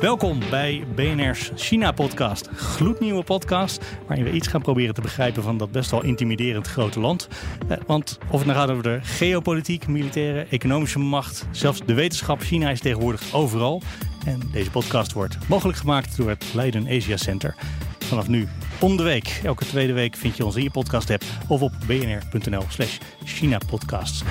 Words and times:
Welkom 0.00 0.38
bij 0.50 0.84
BNR's 0.94 1.50
China-podcast. 1.54 2.48
Gloednieuwe 2.54 3.22
podcast 3.22 3.84
waarin 4.06 4.24
we 4.24 4.32
iets 4.32 4.48
gaan 4.48 4.62
proberen 4.62 4.94
te 4.94 5.00
begrijpen 5.00 5.42
van 5.42 5.58
dat 5.58 5.72
best 5.72 5.90
wel 5.90 6.02
intimiderend 6.02 6.66
grote 6.66 7.00
land. 7.00 7.28
Eh, 7.68 7.76
want 7.86 8.18
of 8.30 8.38
het 8.38 8.46
nou 8.46 8.58
gaat 8.58 8.70
over 8.70 8.82
de 8.82 8.98
geopolitiek, 9.02 9.86
militaire, 9.86 10.46
economische 10.50 10.98
macht, 10.98 11.46
zelfs 11.50 11.80
de 11.86 11.94
wetenschap, 11.94 12.40
China 12.40 12.70
is 12.70 12.80
tegenwoordig 12.80 13.34
overal. 13.34 13.82
En 14.26 14.40
deze 14.52 14.70
podcast 14.70 15.12
wordt 15.12 15.38
mogelijk 15.48 15.78
gemaakt 15.78 16.16
door 16.16 16.28
het 16.28 16.44
Leiden 16.54 16.86
Asia 16.88 17.16
Center. 17.16 17.54
Vanaf 17.98 18.28
nu 18.28 18.48
om 18.80 18.96
de 18.96 19.02
week. 19.02 19.40
Elke 19.44 19.64
tweede 19.64 19.92
week 19.92 20.16
vind 20.16 20.36
je 20.36 20.44
ons 20.44 20.56
in 20.56 20.62
je 20.62 20.70
podcast 20.70 21.10
app 21.10 21.24
of 21.48 21.60
op 21.62 21.72
bnr.nl 21.86 22.64
slash 22.68 22.98
China-podcasts. 23.24 24.22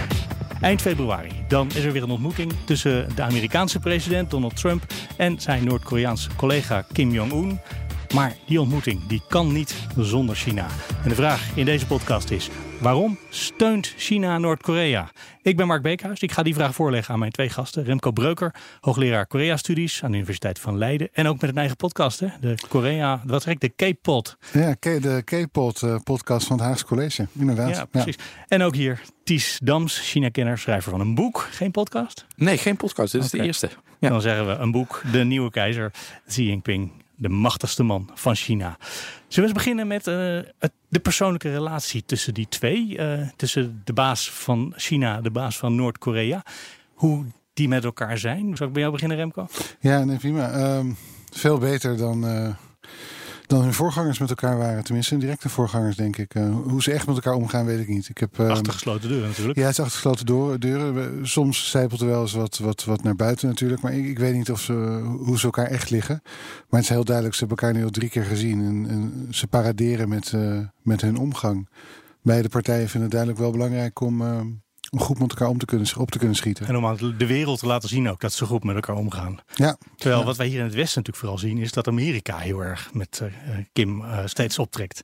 Eind 0.62 0.82
februari. 0.82 1.32
Dan 1.48 1.68
is 1.68 1.84
er 1.84 1.92
weer 1.92 2.04
een 2.04 2.10
ontmoeting 2.10 2.54
tussen 2.64 3.16
de 3.16 3.22
Amerikaanse 3.22 3.80
president 3.80 4.30
Donald 4.32 4.56
Trump 4.56 4.84
en 5.16 5.40
zijn 5.40 5.64
Noord-Koreaanse 5.64 6.30
collega 6.36 6.86
Kim 6.94 7.12
Jong-un. 7.12 7.60
Maar 8.14 8.36
die 8.46 8.62
ontmoeting 8.62 9.08
die 9.08 9.22
kan 9.28 9.52
niet 9.52 9.76
zonder 9.98 10.36
China. 10.36 10.68
En 11.04 11.10
de 11.10 11.16
vraag 11.16 11.56
in 11.56 11.66
deze 11.66 11.86
podcast 11.86 12.30
is: 12.30 12.50
waarom 12.82 13.18
steunt 13.30 13.94
China 13.98 14.38
Noord-Korea? 14.38 15.12
Ik 15.42 15.58
ben 15.58 15.68
Mark 15.68 15.82
Beekhuis. 15.82 16.20
Ik 16.20 16.32
ga 16.32 16.44
die 16.44 16.54
vraag 16.54 16.76
voorleggen 16.76 17.14
aan 17.14 17.20
mijn 17.20 17.32
twee 17.32 17.50
gasten. 17.50 17.84
Remco 17.84 18.12
Breuker, 18.12 18.56
hoogleraar 18.80 19.28
Korea-studies 19.28 20.04
aan 20.04 20.12
de 20.12 20.18
Universiteit 20.18 20.60
van 20.60 20.78
Leiden. 20.78 21.10
En 21.14 21.28
ook 21.28 21.42
met 21.42 21.50
een 21.50 21.58
eigen 21.58 21.76
podcast, 21.76 22.20
hè? 22.20 22.28
de 22.40 22.56
Korea, 22.70 23.22
wat 23.26 23.44
zeg 23.44 23.54
ik, 23.54 23.60
de 23.60 23.70
K-pod. 23.70 24.38
Ja, 24.54 24.76
de 24.80 25.22
K-pod 25.26 25.82
uh, 25.82 25.96
podcast 26.04 26.48
van 26.48 26.58
het 26.58 26.66
Haagse 26.66 26.86
College, 26.86 27.28
inderdaad. 27.32 27.76
Ja, 27.76 27.86
precies. 27.86 28.16
En 28.48 28.62
ook 28.62 28.76
hier 28.76 29.02
Ties 29.24 29.60
Dams, 29.64 30.00
China-kenner, 30.00 30.58
schrijver 30.58 30.92
van 30.92 31.00
een 31.00 31.16
boek. 31.16 31.48
Geen 31.52 31.72
podcast? 31.72 32.26
Nee, 32.36 32.58
geen 32.58 32.78
podcast. 32.78 33.12
Dit 33.12 33.24
is 33.24 33.30
de 33.30 33.44
eerste. 33.44 33.70
Ja. 34.00 34.10
Dan 34.10 34.22
zeggen 34.22 34.48
we 34.48 34.54
een 34.54 34.72
boek, 34.72 35.02
De 35.12 35.24
Nieuwe 35.24 35.52
Keizer, 35.52 35.92
Xi 36.28 36.44
Jinping 36.44 36.92
de 37.18 37.30
machtigste 37.30 37.84
man 37.84 38.10
van 38.14 38.36
China. 38.36 38.78
Zullen 39.28 39.50
we 39.50 39.56
eens 39.56 39.64
beginnen 39.66 39.88
met 39.88 40.08
uh, 40.08 40.14
de 40.90 41.00
persoonlijke 41.02 41.52
relatie 41.52 42.04
tussen 42.06 42.34
die 42.34 42.48
twee? 42.50 42.98
Uh, 42.98 43.28
tussen 43.36 43.82
de 43.84 43.94
baas 43.94 44.32
van 44.32 44.74
China, 44.76 45.22
de 45.22 45.32
baas 45.32 45.58
van 45.58 45.76
Noord-Korea. 45.76 46.44
Hoe 46.94 47.26
die 47.54 47.68
met 47.68 47.84
elkaar 47.84 48.18
zijn. 48.18 48.58
Zal 48.58 48.68
ik 48.68 48.74
bij 48.74 48.82
jou 48.82 48.94
beginnen, 48.94 49.18
Remco? 49.18 49.48
Ja, 49.80 50.04
nee, 50.04 50.18
prima. 50.18 50.78
Um, 50.78 50.98
veel 51.32 51.58
beter 51.58 51.98
dan, 51.98 52.26
uh, 52.26 52.50
dan 53.48 53.62
hun 53.62 53.74
voorgangers 53.74 54.20
met 54.20 54.30
elkaar 54.30 54.58
waren. 54.58 54.84
Tenminste, 54.84 55.18
directe 55.18 55.50
voorgangers, 55.50 55.96
denk 55.96 56.18
ik. 56.18 56.36
Uh, 56.36 56.56
hoe 56.64 56.82
ze 56.82 56.92
echt 56.92 57.08
met 57.08 57.16
elkaar 57.16 57.34
omgaan, 57.34 57.66
weet 57.66 57.80
ik 57.80 57.88
niet. 57.88 58.10
Ik 58.10 58.18
heb, 58.18 58.40
uh, 58.40 58.50
achter 58.50 58.74
gesloten 58.74 59.10
deuren 59.10 59.28
natuurlijk. 59.28 59.58
Ja, 59.58 59.64
het 59.64 59.72
is 59.72 59.80
achter 59.80 59.96
gesloten 59.96 60.60
deuren. 60.60 61.28
Soms 61.28 61.70
zijpelt 61.70 62.02
er 62.02 62.08
wel 62.08 62.22
eens 62.22 62.34
wat, 62.34 62.58
wat, 62.58 62.84
wat 62.84 63.04
naar 63.04 63.16
buiten 63.16 63.48
natuurlijk. 63.48 63.82
Maar 63.82 63.94
ik, 63.94 64.06
ik 64.06 64.20
weet 64.20 64.34
niet 64.34 64.52
of 64.52 64.62
ze, 64.62 64.74
hoe 65.20 65.40
ze 65.40 65.46
elkaar 65.46 65.68
echt 65.68 65.90
liggen. 65.90 66.22
Maar 66.24 66.80
het 66.80 66.90
is 66.90 66.96
heel 66.96 67.04
duidelijk, 67.04 67.36
ze 67.36 67.46
hebben 67.46 67.58
elkaar 67.58 67.80
nu 67.80 67.86
al 67.86 67.92
drie 67.92 68.10
keer 68.10 68.24
gezien. 68.24 68.60
En, 68.66 68.90
en 68.90 69.28
ze 69.34 69.48
paraderen 69.48 70.10
met, 70.10 70.32
uh, 70.32 70.60
met 70.82 71.02
hun 71.02 71.18
omgang. 71.18 71.70
Beide 72.22 72.50
partijen 72.50 72.90
vinden 72.90 73.02
het 73.02 73.12
duidelijk 73.12 73.42
wel 73.42 73.52
belangrijk 73.52 74.00
om 74.00 74.22
om 74.90 75.00
goed 75.00 75.20
met 75.20 75.30
elkaar 75.30 75.48
om 75.48 75.58
te 75.58 75.66
kunnen, 75.66 75.88
op 75.98 76.12
te 76.12 76.18
kunnen 76.18 76.36
schieten. 76.36 76.68
En 76.68 76.76
om 76.76 76.86
aan 76.86 77.16
de 77.18 77.28
wereld 77.28 77.60
te 77.60 77.68
laten 77.68 77.90
zien 77.90 78.10
ook 78.10 78.20
dat 78.20 78.34
ze 78.34 78.46
goed 78.46 78.64
met 78.64 78.76
elkaar 78.76 78.96
omgaan. 78.96 79.40
Ja. 79.54 79.78
Terwijl 79.96 80.20
ja. 80.20 80.26
wat 80.26 80.38
wij 80.38 80.48
hier 80.48 80.60
in 80.60 80.64
het 80.64 80.74
Westen 80.74 81.02
natuurlijk 81.02 81.18
vooral 81.18 81.38
zien... 81.38 81.58
is 81.58 81.72
dat 81.72 81.88
Amerika 81.88 82.38
heel 82.38 82.60
erg 82.60 82.94
met 82.94 83.20
uh, 83.24 83.30
Kim 83.74 84.02
uh, 84.02 84.20
steeds 84.26 84.60
optrekt. 84.60 85.04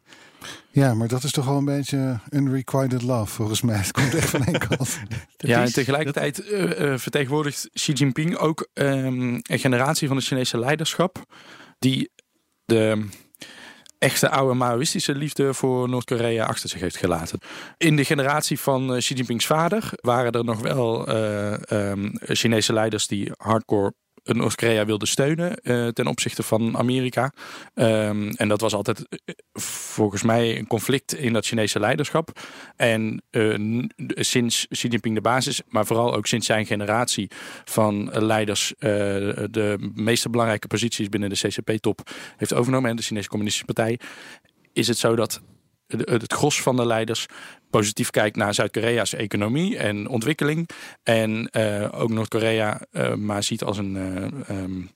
Ja, 0.71 0.93
maar 0.93 1.07
dat 1.07 1.23
is 1.23 1.31
toch 1.31 1.45
wel 1.45 1.57
een 1.57 1.65
beetje 1.65 2.19
unrequited 2.29 3.01
love 3.01 3.33
volgens 3.33 3.61
mij. 3.61 3.77
Het 3.77 3.91
komt 3.91 4.13
echt 4.13 4.29
van 4.29 4.45
één 4.45 4.59
kant. 4.67 4.99
ja, 5.37 5.61
en 5.61 5.73
tegelijkertijd 5.73 6.45
uh, 6.45 6.97
vertegenwoordigt 6.97 7.69
Xi 7.73 7.91
Jinping 7.91 8.35
ook 8.35 8.69
um, 8.73 9.39
een 9.41 9.59
generatie 9.59 10.07
van 10.07 10.17
het 10.17 10.25
Chinese 10.25 10.59
leiderschap... 10.59 11.25
die 11.79 12.11
de 12.65 13.07
echte 14.03 14.29
oude 14.29 14.53
Maoïstische 14.53 15.15
liefde 15.15 15.53
voor 15.53 15.89
Noord-Korea 15.89 16.45
achter 16.45 16.69
zich 16.69 16.79
heeft 16.79 16.97
gelaten. 16.97 17.39
In 17.77 17.95
de 17.95 18.05
generatie 18.05 18.59
van 18.59 18.95
Xi 18.97 19.13
Jinpings 19.13 19.45
vader 19.45 19.89
waren 20.01 20.31
er 20.31 20.43
nog 20.43 20.59
wel 20.59 21.09
uh, 21.09 21.53
um, 21.69 22.11
Chinese 22.21 22.73
leiders 22.73 23.07
die 23.07 23.31
hardcore 23.37 23.93
Noord-Korea 24.23 24.85
wilden 24.85 25.07
steunen 25.07 25.59
uh, 25.63 25.87
ten 25.87 26.07
opzichte 26.07 26.43
van 26.43 26.77
Amerika. 26.77 27.33
Um, 27.75 28.29
en 28.29 28.47
dat 28.47 28.61
was 28.61 28.73
altijd 28.73 28.99
uh, 28.99 29.35
volgens 29.53 30.23
mij 30.23 30.57
een 30.57 30.67
conflict 30.67 31.15
in 31.15 31.33
dat 31.33 31.45
Chinese 31.45 31.79
leiderschap. 31.79 32.39
En 32.75 33.23
uh, 33.31 33.83
sinds 34.15 34.67
Xi 34.69 34.87
Jinping 34.87 35.15
de 35.15 35.21
basis, 35.21 35.61
maar 35.67 35.85
vooral 35.85 36.15
ook 36.15 36.27
sinds 36.27 36.45
zijn 36.45 36.65
generatie 36.65 37.31
van 37.65 38.09
leiders 38.11 38.73
de 38.77 39.91
meeste 39.93 40.29
belangrijke 40.29 40.67
posities 40.67 41.09
binnen 41.09 41.29
de 41.29 41.35
CCP-top 41.35 42.11
heeft 42.37 42.53
overgenomen 42.53 42.89
en 42.89 42.95
de 42.95 43.01
Chinese 43.01 43.29
Communistische 43.29 43.73
Partij, 43.73 43.99
is 44.73 44.87
het 44.87 44.97
zo 44.97 45.15
dat 45.15 45.41
het 45.97 46.33
gros 46.33 46.61
van 46.61 46.75
de 46.75 46.85
leiders 46.85 47.25
positief 47.69 48.09
kijkt 48.09 48.35
naar 48.35 48.53
Zuid-Korea's 48.53 49.13
economie 49.13 49.77
en 49.77 50.07
ontwikkeling. 50.07 50.69
En 51.03 51.49
uh, 51.51 51.87
ook 51.91 52.09
Noord-Korea 52.09 52.81
uh, 52.91 53.13
maar 53.13 53.43
ziet 53.43 53.63
als 53.63 53.77
een 53.77 53.95
uh, 53.95 54.57
um, 54.57 54.89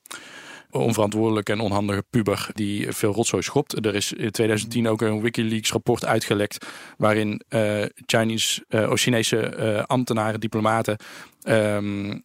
onverantwoordelijke 0.70 1.52
en 1.52 1.60
onhandige 1.60 2.04
puber 2.10 2.48
die 2.52 2.92
veel 2.92 3.12
rotzooi 3.12 3.42
schopt. 3.42 3.86
Er 3.86 3.94
is 3.94 4.12
in 4.12 4.30
2010 4.30 4.88
ook 4.88 5.00
een 5.00 5.20
Wikileaks 5.20 5.72
rapport 5.72 6.04
uitgelekt 6.04 6.66
waarin 6.96 7.42
uh, 7.48 7.84
Chinese, 8.06 8.64
uh, 8.68 8.90
of 8.90 9.00
Chinese 9.00 9.56
uh, 9.58 9.82
ambtenaren, 9.82 10.40
diplomaten 10.40 10.96
um, 11.48 12.22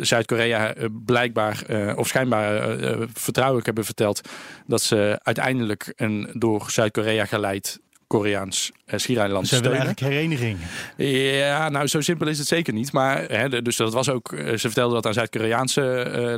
Zuid-Korea 0.00 0.74
blijkbaar 1.04 1.64
of 1.96 2.08
schijnbaar 2.08 2.76
vertrouwelijk 3.12 3.66
hebben 3.66 3.84
verteld 3.84 4.20
dat 4.66 4.82
ze 4.82 5.18
uiteindelijk 5.22 5.92
een 5.96 6.30
door 6.32 6.70
Zuid-Korea 6.70 7.24
geleid 7.24 7.80
Koreaans 8.06 8.72
schiereiland 8.86 9.48
Ze 9.48 9.60
willen 9.60 9.78
eigenlijk 9.78 10.12
hereniging. 10.12 10.58
Ja, 10.96 11.68
nou 11.68 11.86
zo 11.86 12.00
simpel 12.00 12.26
is 12.26 12.38
het 12.38 12.46
zeker 12.46 12.72
niet. 12.72 12.92
Maar 12.92 13.24
hè, 13.24 13.62
dus 13.62 13.76
dat 13.76 13.92
was 13.92 14.08
ook. 14.08 14.34
Ze 14.36 14.58
vertelden 14.58 14.94
dat 14.94 15.06
aan 15.06 15.12
Zuid-Koreaanse 15.12 15.82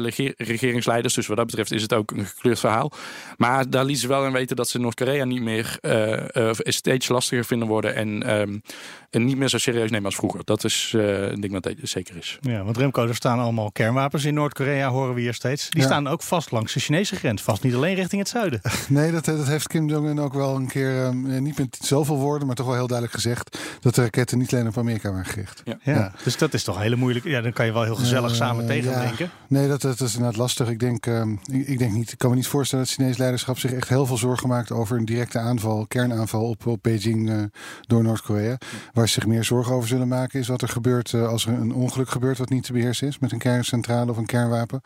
uh, 0.05 0.31
regeringsleiders. 0.37 1.15
Dus 1.15 1.27
wat 1.27 1.37
dat 1.37 1.47
betreft 1.47 1.73
is 1.73 1.83
het 1.83 1.93
ook 1.93 2.11
een 2.11 2.27
gekleurd 2.27 2.61
verhaal. 2.61 2.93
Maar 3.37 3.71
daar 3.71 3.85
lieten 3.85 4.03
ze 4.03 4.09
wel 4.09 4.27
in 4.27 4.33
weten 4.33 4.57
dat 4.57 4.69
ze 4.69 4.79
Noord-Korea 4.79 5.25
niet 5.25 5.43
meer 5.43 5.79
uh, 5.83 6.51
steeds 6.59 7.09
lastiger 7.09 7.45
vinden 7.45 7.69
worden 7.69 7.95
en, 7.95 8.41
um, 8.41 8.63
en 9.11 9.25
niet 9.25 9.37
meer 9.37 9.49
zo 9.49 9.59
serieus 9.59 9.91
nemen 9.91 10.07
als 10.07 10.15
vroeger. 10.15 10.41
Dat 10.45 10.65
is 10.65 10.95
een 10.97 11.41
ding 11.41 11.53
wat 11.53 11.75
zeker 11.83 12.17
is. 12.17 12.39
Ja, 12.41 12.65
want 12.65 12.77
Remco, 12.77 13.07
er 13.07 13.15
staan 13.15 13.39
allemaal 13.39 13.73
kernwapens 13.73 14.25
in 14.25 14.35
Noord-Korea, 14.35 14.89
horen 14.89 15.15
we 15.15 15.21
hier 15.21 15.35
steeds. 15.35 15.71
Die 15.71 15.81
ja. 15.81 15.87
staan 15.87 16.07
ook 16.07 16.23
vast 16.23 16.51
langs 16.51 16.73
de 16.73 16.81
Chinese 16.81 17.17
grens, 17.17 17.43
vast 17.43 17.63
niet 17.63 17.75
alleen 17.75 17.95
richting 17.95 18.21
het 18.21 18.31
zuiden. 18.31 18.61
Nee, 18.89 19.13
dat, 19.13 19.25
dat 19.25 19.47
heeft 19.47 19.69
Kim 19.69 19.89
Jong-un 19.89 20.21
ook 20.21 20.35
wel 20.35 20.57
een 20.57 20.69
keer 20.69 21.05
um, 21.05 21.43
niet 21.43 21.59
met 21.59 21.79
zoveel 21.81 22.17
woorden, 22.17 22.46
maar 22.47 22.57
toch 22.57 22.67
wel 22.67 22.75
heel 22.75 22.87
duidelijk 22.87 23.17
gezegd 23.17 23.59
dat 23.81 23.95
de 23.95 24.03
raketten 24.03 24.39
niet 24.39 24.53
alleen 24.53 24.67
op 24.67 24.79
Amerika 24.79 25.11
waren 25.11 25.25
gericht. 25.27 25.63
Ja. 25.65 25.79
Ja. 25.83 25.95
ja. 25.95 26.13
Dus 26.25 26.37
dat 26.39 26.55
is 26.55 26.65
toch 26.65 26.79
hele 26.79 26.97
moeilijk. 26.97 27.25
Ja, 27.25 27.41
dan 27.41 27.53
kan 27.53 27.67
je 27.67 27.73
wel 27.73 27.83
heel 27.83 27.95
gezellig 27.95 28.31
uh, 28.31 28.37
samen 28.37 28.67
tegendenken. 28.67 29.25
Ja. 29.25 29.31
Nee, 29.49 29.69
dat, 29.69 29.81
dat 29.81 30.01
is 30.01 30.15
inderdaad 30.15 30.39
lastig. 30.39 30.69
Ik 30.69 30.79
denk, 30.79 31.07
um, 31.07 31.41
ik, 31.51 31.67
ik, 31.67 31.79
denk 31.79 31.93
niet, 31.93 32.13
ik 32.13 32.19
kan 32.19 32.31
me 32.31 32.37
niet 32.37 32.47
voorstellen 32.47 32.85
dat 32.85 32.95
het 32.95 33.03
Chinees 33.03 33.19
leiderschap 33.19 33.59
zich 33.59 33.73
echt 33.73 33.89
heel 33.89 34.07
veel 34.07 34.17
zorgen 34.17 34.49
maakt 34.49 34.73
over 34.73 34.97
een 34.97 35.05
directe 35.05 35.39
aanval, 35.39 35.87
kernaanval 35.87 36.49
op, 36.49 36.67
op 36.67 36.83
Beijing 36.83 37.29
uh, 37.29 37.43
door 37.81 38.03
Noord-Korea. 38.03 38.59
Waar 38.93 39.07
ze 39.07 39.13
zich 39.13 39.27
meer 39.27 39.45
zorgen 39.45 39.75
over 39.75 39.89
zullen 39.89 40.09
maken 40.09 40.41
is 40.41 40.49
wat 40.49 40.63
er 40.63 40.69
gebeurt 40.69 41.13
uh, 41.13 41.29
als 41.29 41.47
er 41.47 41.53
een 41.53 41.73
ongeluk 41.73 42.09
gebeurt 42.09 42.39
wat 42.39 42.49
niet 42.49 42.65
te 42.65 42.73
beheersen 42.73 43.09
is 43.09 43.19
met 43.19 43.33
een 43.33 43.39
kerncentrale 43.39 44.11
of 44.11 44.17
een 44.17 44.27
kernwapen. 44.27 44.81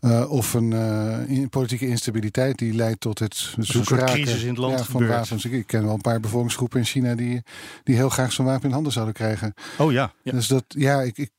Uh, 0.00 0.30
of 0.30 0.54
een 0.54 0.70
uh, 0.70 1.46
politieke 1.48 1.86
instabiliteit 1.86 2.58
die 2.58 2.74
leidt 2.74 3.00
tot 3.00 3.18
het 3.18 3.54
zoeken 3.58 4.04
crisis 4.04 4.42
in 4.42 4.48
het 4.48 4.58
land 4.58 4.78
ja, 4.78 4.84
van 4.84 5.06
wapens. 5.06 5.44
Ik, 5.44 5.52
ik, 5.52 5.66
ken 5.66 5.84
wel 5.84 5.94
een 5.94 6.00
paar 6.00 6.20
bevolkingsgroepen 6.20 6.78
in 6.78 6.84
China 6.84 7.14
die, 7.14 7.42
die 7.84 7.96
heel 7.96 8.08
graag 8.08 8.32
zo'n 8.32 8.44
wapen 8.44 8.68
in 8.68 8.74
handen 8.74 8.92
zouden 8.92 9.14
krijgen. 9.14 9.54
Oh 9.78 9.92
ja. 9.92 10.12
ja. 10.22 10.32
Dus 10.32 10.46
dat, 10.46 10.64
ja, 10.68 11.02
ik, 11.02 11.18
ik 11.18 11.30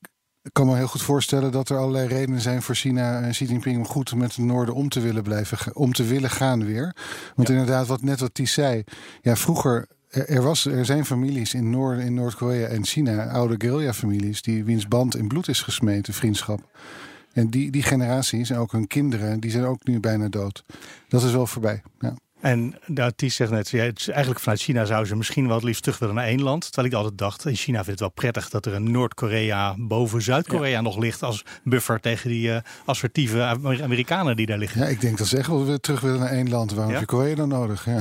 kan 0.52 0.66
me 0.66 0.76
heel 0.76 0.86
goed 0.86 1.02
voorstellen 1.02 1.52
dat 1.52 1.68
er 1.68 1.76
allerlei 1.76 2.08
redenen 2.08 2.40
zijn 2.40 2.62
voor 2.62 2.74
China 2.74 3.20
en 3.20 3.30
Xi 3.30 3.44
Jinping 3.44 3.78
om 3.78 3.86
goed 3.86 4.14
met 4.14 4.36
het 4.36 4.44
noorden 4.44 4.74
om 4.74 4.88
te 4.88 5.00
willen 5.00 5.22
blijven, 5.22 5.76
om 5.76 5.92
te 5.92 6.04
willen 6.04 6.30
gaan 6.30 6.64
weer. 6.64 6.96
Want 7.34 7.48
ja. 7.48 7.54
inderdaad, 7.54 7.86
wat 7.86 8.02
net 8.02 8.20
wat 8.20 8.34
Ties 8.34 8.52
zei, 8.52 8.84
ja, 9.20 9.36
vroeger 9.36 9.86
er, 10.12 10.42
was, 10.42 10.66
er 10.66 10.84
zijn 10.84 11.06
families 11.06 11.54
in, 11.54 11.70
Noord, 11.70 11.98
in 11.98 12.14
Noord-Korea 12.14 12.66
en 12.66 12.84
China, 12.84 13.28
oude 13.28 13.54
guerrilla-families, 13.58 14.42
die 14.42 14.64
wiens 14.64 14.88
band 14.88 15.16
in 15.16 15.28
bloed 15.28 15.48
is 15.48 15.60
gesmeten, 15.60 16.14
vriendschap. 16.14 16.60
En 17.32 17.48
die, 17.48 17.70
die 17.70 17.82
generaties 17.82 18.50
en 18.50 18.58
ook 18.58 18.72
hun 18.72 18.86
kinderen, 18.86 19.40
die 19.40 19.50
zijn 19.50 19.64
ook 19.64 19.86
nu 19.86 20.00
bijna 20.00 20.28
dood. 20.28 20.64
Dat 21.08 21.22
is 21.22 21.32
wel 21.32 21.46
voorbij. 21.46 21.82
Ja. 22.00 22.14
En 22.42 22.74
de 22.86 23.02
artiest 23.02 23.36
zegt 23.36 23.50
net, 23.50 23.68
ja, 23.68 23.82
het 23.82 23.98
is 23.98 24.08
eigenlijk 24.08 24.40
vanuit 24.40 24.60
China 24.60 24.84
zou 24.84 25.04
ze 25.04 25.16
misschien 25.16 25.46
wel 25.46 25.54
het 25.54 25.64
liefst 25.64 25.82
terug 25.82 25.98
willen 25.98 26.14
naar 26.14 26.26
één 26.26 26.42
land. 26.42 26.64
Terwijl 26.64 26.86
ik 26.86 26.94
altijd 26.94 27.18
dacht, 27.18 27.46
in 27.46 27.54
China 27.54 27.76
vindt 27.76 27.90
het 27.90 28.00
wel 28.00 28.08
prettig 28.08 28.48
dat 28.48 28.66
er 28.66 28.74
een 28.74 28.90
Noord-Korea 28.90 29.74
boven 29.78 30.22
Zuid-Korea 30.22 30.80
nog 30.80 30.98
ligt 30.98 31.22
als 31.22 31.44
buffer 31.64 32.00
tegen 32.00 32.30
die 32.30 32.48
uh, 32.48 32.56
assertieve 32.84 33.42
Amerikanen 33.82 34.36
die 34.36 34.46
daar 34.46 34.58
liggen. 34.58 34.80
Ja, 34.80 34.86
ik 34.86 35.00
denk 35.00 35.18
dat 35.18 35.26
ze 35.26 35.36
echt 35.36 35.48
wel 35.48 35.66
weer 35.66 35.80
terug 35.80 36.00
willen 36.00 36.18
naar 36.18 36.30
één 36.30 36.48
land. 36.48 36.72
Waarom 36.72 36.92
ja? 36.92 36.98
heb 36.98 37.10
je 37.10 37.16
Korea 37.16 37.34
dan 37.34 37.48
nodig? 37.48 37.84
Ja. 37.84 38.00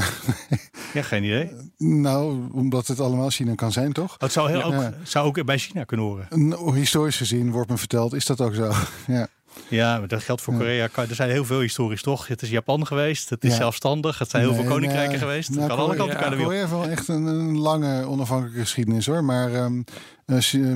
ja, 0.94 1.02
geen 1.02 1.24
idee. 1.24 1.52
Nou, 1.78 2.52
omdat 2.52 2.88
het 2.88 3.00
allemaal 3.00 3.30
China 3.30 3.56
kan 3.56 3.72
zijn, 3.72 3.94
toch? 3.94 4.16
Het 4.18 4.32
zou, 4.32 4.50
heel 4.50 4.64
ook, 4.64 4.94
zou 5.04 5.26
ook 5.28 5.46
bij 5.46 5.58
China 5.58 5.84
kunnen 5.84 6.06
horen. 6.06 6.76
Historisch 6.76 7.18
gezien 7.18 7.52
wordt 7.52 7.70
me 7.70 7.78
verteld, 7.78 8.14
is 8.14 8.26
dat 8.26 8.42
ook 8.42 8.54
zo. 8.54 8.72
ja. 9.08 9.28
Ja, 9.68 10.00
maar 10.00 10.08
dat 10.08 10.24
geldt 10.24 10.42
voor 10.42 10.54
Korea. 10.54 10.90
Er 10.96 11.16
zijn 11.16 11.30
heel 11.30 11.46
veel 11.46 11.60
historisch 11.60 12.02
toch. 12.02 12.28
Het 12.28 12.42
is 12.42 12.50
Japan 12.50 12.88
geweest, 12.88 13.30
het 13.30 13.44
is 13.44 13.56
zelfstandig, 13.56 14.20
het 14.20 14.30
zijn 14.30 14.44
heel 14.44 14.54
veel 14.54 14.64
koninkrijken 14.64 15.18
geweest. 15.18 15.48
Het 15.48 15.58
nou, 15.58 15.70
kan 15.70 15.80
alle 15.80 15.96
kanten 15.96 16.20
ja, 16.20 16.30
Korea 16.30 16.60
heeft 16.60 16.72
wel 16.72 16.88
echt 16.88 17.08
een, 17.08 17.26
een, 17.26 17.58
lange 17.58 18.06
onafhankelijke 18.06 18.60
geschiedenis 18.60 19.06
hoor. 19.06 19.24
Maar 19.24 19.54
um, 19.54 19.86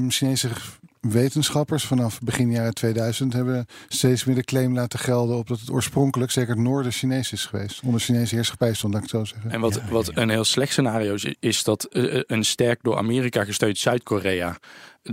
Chinese 0.10 0.50
wetenschappers 1.12 1.84
vanaf 1.84 2.22
begin 2.22 2.52
jaren 2.52 2.74
2000 2.74 3.34
hebben 3.34 3.66
steeds 3.88 4.24
meer 4.24 4.36
de 4.36 4.44
claim 4.44 4.74
laten 4.74 5.00
gelden 5.00 5.38
op 5.38 5.48
dat 5.48 5.60
het 5.60 5.70
oorspronkelijk 5.70 6.32
zeker 6.32 6.50
het 6.50 6.64
noorden 6.64 6.92
Chinees 6.92 7.32
is 7.32 7.46
geweest. 7.46 7.82
Onder 7.84 8.02
Chinese 8.02 8.36
heerschappij 8.36 8.74
stond, 8.74 8.94
dat 8.94 9.04
ik 9.04 9.10
zo 9.10 9.26
zeggen. 9.26 9.52
En 9.52 9.60
wat, 9.60 9.82
wat 9.90 10.12
een 10.14 10.30
heel 10.30 10.44
slecht 10.44 10.72
scenario 10.72 11.14
is, 11.14 11.36
is 11.40 11.64
dat 11.64 11.84
eh, 11.84 12.22
een 12.28 12.46
sterk 12.46 12.80
door 12.84 12.98
Amerika 12.98 13.44
gesteund 13.44 13.78
Zuid-Korea 13.78 14.58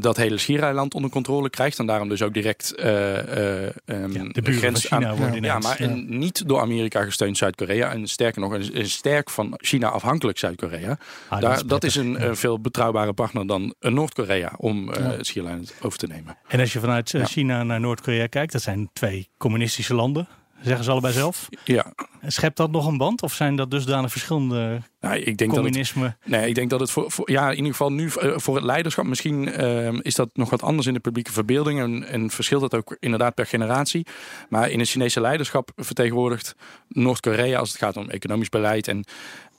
dat 0.00 0.16
hele 0.16 0.38
schiereiland 0.38 0.94
onder 0.94 1.10
controle 1.10 1.50
krijgt. 1.50 1.78
En 1.78 1.86
daarom 1.86 2.08
dus 2.08 2.22
ook 2.22 2.34
direct 2.34 2.74
uh, 2.76 2.84
uh, 2.84 3.62
um, 3.84 4.32
de 4.32 4.52
grens 4.52 4.84
China 4.84 5.08
aan, 5.08 5.42
Ja, 5.42 5.58
maar 5.58 5.88
niet 6.06 6.48
door 6.48 6.60
Amerika 6.60 7.02
gesteund 7.04 7.36
Zuid-Korea. 7.36 7.90
En 7.90 8.06
sterker 8.06 8.40
nog, 8.40 8.52
een, 8.52 8.90
sterk 8.90 9.30
van 9.30 9.54
China 9.56 9.88
afhankelijk 9.88 10.38
Zuid-Korea. 10.38 10.98
Ah, 11.28 11.40
dat, 11.40 11.64
dat, 11.66 11.84
is 11.84 11.94
een, 11.94 12.26
een, 12.26 12.36
veel 12.36 12.60
betrouwbare 12.60 13.12
partner 13.12 13.46
dan 13.46 13.74
Noord-Korea 13.80 14.52
om 14.56 14.88
uh, 14.88 14.94
het 14.94 15.26
schiereiland 15.26 15.74
over 15.82 15.98
te 15.98 16.06
nemen. 16.06 16.36
En 16.48 16.60
als 16.60 16.72
je 16.72 16.80
vanuit 16.80 17.14
China 17.22 17.62
naar 17.62 17.80
Noord-Korea 17.80 18.26
kijkt, 18.26 18.52
dat 18.52 18.62
zijn 18.62 18.90
twee 18.92 19.28
communistische 19.36 19.94
landen 19.94 20.28
zeggen 20.62 20.84
ze 20.84 20.90
allebei 20.90 21.12
zelf. 21.12 21.48
Ja. 21.64 21.92
Schept 22.26 22.56
dat 22.56 22.70
nog 22.70 22.86
een 22.86 22.96
band 22.96 23.22
of 23.22 23.32
zijn 23.32 23.56
dat 23.56 23.70
dusdanig 23.70 24.10
verschillende 24.10 24.80
nou, 25.00 25.16
ik 25.16 25.36
denk 25.36 25.50
communisme? 25.50 26.02
Dat 26.02 26.12
het, 26.20 26.30
nee, 26.30 26.48
ik 26.48 26.54
denk 26.54 26.70
dat 26.70 26.80
het 26.80 26.90
voor, 26.90 27.10
voor, 27.10 27.30
ja, 27.30 27.50
in 27.50 27.56
ieder 27.56 27.70
geval 27.70 27.92
nu 27.92 28.06
eh, 28.08 28.32
voor 28.36 28.54
het 28.54 28.64
leiderschap, 28.64 29.04
misschien 29.04 29.60
uh, 29.62 29.98
is 30.02 30.14
dat 30.14 30.28
nog 30.32 30.50
wat 30.50 30.62
anders 30.62 30.86
in 30.86 30.94
de 30.94 31.00
publieke 31.00 31.32
verbeelding 31.32 31.80
en, 31.80 32.08
en 32.08 32.30
verschilt 32.30 32.60
dat 32.60 32.74
ook 32.74 32.96
inderdaad 33.00 33.34
per 33.34 33.46
generatie. 33.46 34.06
Maar 34.48 34.70
in 34.70 34.78
het 34.78 34.88
Chinese 34.88 35.20
leiderschap 35.20 35.70
vertegenwoordigt 35.76 36.54
Noord-Korea 36.88 37.58
als 37.58 37.68
het 37.68 37.78
gaat 37.78 37.96
om 37.96 38.10
economisch 38.10 38.48
beleid 38.48 38.88
en 38.88 39.04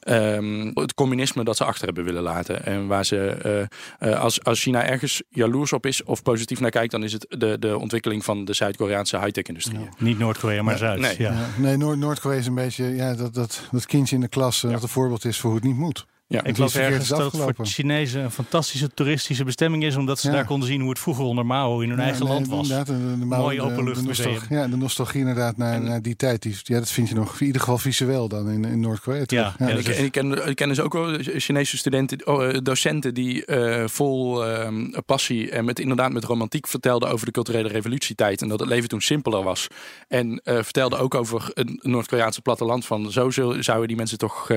um, 0.06 0.72
het 0.74 0.94
communisme 0.94 1.44
dat 1.44 1.58
ze 1.58 1.64
achter 1.64 1.86
hebben 1.86 2.04
willen 2.04 2.22
laten. 2.24 2.66
En 2.66 2.88
waar 2.88 3.06
ze, 3.06 3.68
uh, 4.00 4.20
als, 4.20 4.44
als 4.44 4.62
China 4.62 4.86
ergens 4.86 5.22
jaloers 5.30 5.74
op 5.74 5.86
is 5.86 6.04
of 6.04 6.24
positief 6.24 6.60
naar 6.60 6.70
kijkt, 6.70 6.92
dan 6.92 7.04
is 7.04 7.14
het 7.14 7.26
de, 7.30 7.60
de 7.60 7.78
ontwikkeling 7.78 8.24
van 8.24 8.46
de 8.46 8.54
Zuid-Koreaanse 8.54 9.20
high-tech-industrie. 9.20 9.90
Niet 9.98 10.20
Noord-Korea, 10.20 10.62
maar 10.62 10.78
Zuid. 10.78 11.00
Nee, 11.00 11.16
ja. 11.18 11.48
nee 11.58 11.78
Noord-Korea 11.78 12.38
is 12.38 12.48
een 12.48 12.56
beetje 12.56 12.86
ja, 12.86 13.14
dat, 13.16 13.34
dat, 13.34 13.68
dat 13.72 13.86
kindje 13.86 14.16
in 14.16 14.22
de 14.22 14.28
klas 14.28 14.62
dat 14.62 14.84
een 14.84 14.90
voorbeeld 14.90 15.26
is 15.26 15.40
voor 15.40 15.50
hoe 15.50 15.60
het 15.60 15.68
niet 15.68 15.78
moet. 15.78 16.06
Ja, 16.34 16.44
ik 16.44 16.58
las 16.58 16.76
ergens 16.76 17.08
dat 17.08 17.32
het 17.32 17.42
voor 17.56 17.66
Chinezen 17.66 18.24
een 18.24 18.32
fantastische 18.32 18.90
toeristische 18.94 19.44
bestemming 19.44 19.84
is, 19.84 19.96
omdat 19.96 20.20
ze 20.20 20.32
daar 20.32 20.46
konden 20.46 20.68
zien 20.68 20.82
hoe 20.82 20.90
het 20.90 21.00
vroeger 21.00 21.24
onder 21.24 21.46
Mao 21.46 21.80
in 21.80 21.90
hun 21.90 22.00
eigen 22.00 22.28
land 22.28 22.48
was. 22.48 22.70
Inderdaad, 22.70 22.86
de, 22.86 23.20
de 23.20 23.26
Mooi 23.26 23.62
openluchtmuseum. 23.62 24.40
Ja, 24.50 24.68
de 24.68 24.78
nostalgie 24.78 25.20
inderdaad 25.20 25.58
naar, 25.58 25.82
naar 25.82 26.02
die 26.02 26.16
tijd. 26.16 26.42
Die, 26.42 26.58
ja, 26.64 26.80
dat 26.80 26.92
vind 26.92 27.10
je 27.10 27.16
nog 27.16 27.40
in 27.40 27.46
ieder 27.46 27.62
geval 27.62 27.78
visueel 27.78 28.28
dan 28.28 28.50
in, 28.50 28.66
in 28.66 28.80
Noord-Korea. 28.80 29.24
Ja, 29.26 29.56
ja, 29.60 29.68
ik, 29.68 29.88
ik, 29.88 30.12
ken, 30.12 30.48
ik 30.48 30.56
ken 30.56 30.68
dus 30.68 30.80
ook 30.80 30.94
wel 30.94 31.18
Chinese 31.20 31.78
studenten, 31.78 32.28
oh, 32.28 32.50
eh, 32.50 32.58
docenten 32.64 33.14
die 33.14 33.44
uh, 33.46 33.84
vol 33.88 34.48
uh, 34.48 34.68
passie 35.06 35.52
en 35.52 35.66
met, 35.66 35.80
inderdaad 35.80 36.12
met 36.12 36.24
romantiek 36.24 36.68
vertelden 36.68 37.10
over 37.10 37.26
de 37.26 37.32
culturele 37.32 37.68
revolutietijd 37.68 38.42
en 38.42 38.48
dat 38.48 38.60
het 38.60 38.70
leven 38.70 38.90
toen 38.90 39.02
simpeler 39.02 39.44
was. 39.44 39.68
En 40.08 40.28
uh, 40.30 40.40
vertelden 40.44 41.00
ook 41.00 41.16
over 41.16 41.52
het 41.54 41.84
Noord-Koreaanse 41.84 42.42
platteland 42.42 42.86
van 42.86 43.12
zo 43.12 43.30
zouden 43.30 43.88
die 43.88 43.98
mensen 43.98 44.18
toch 44.18 44.50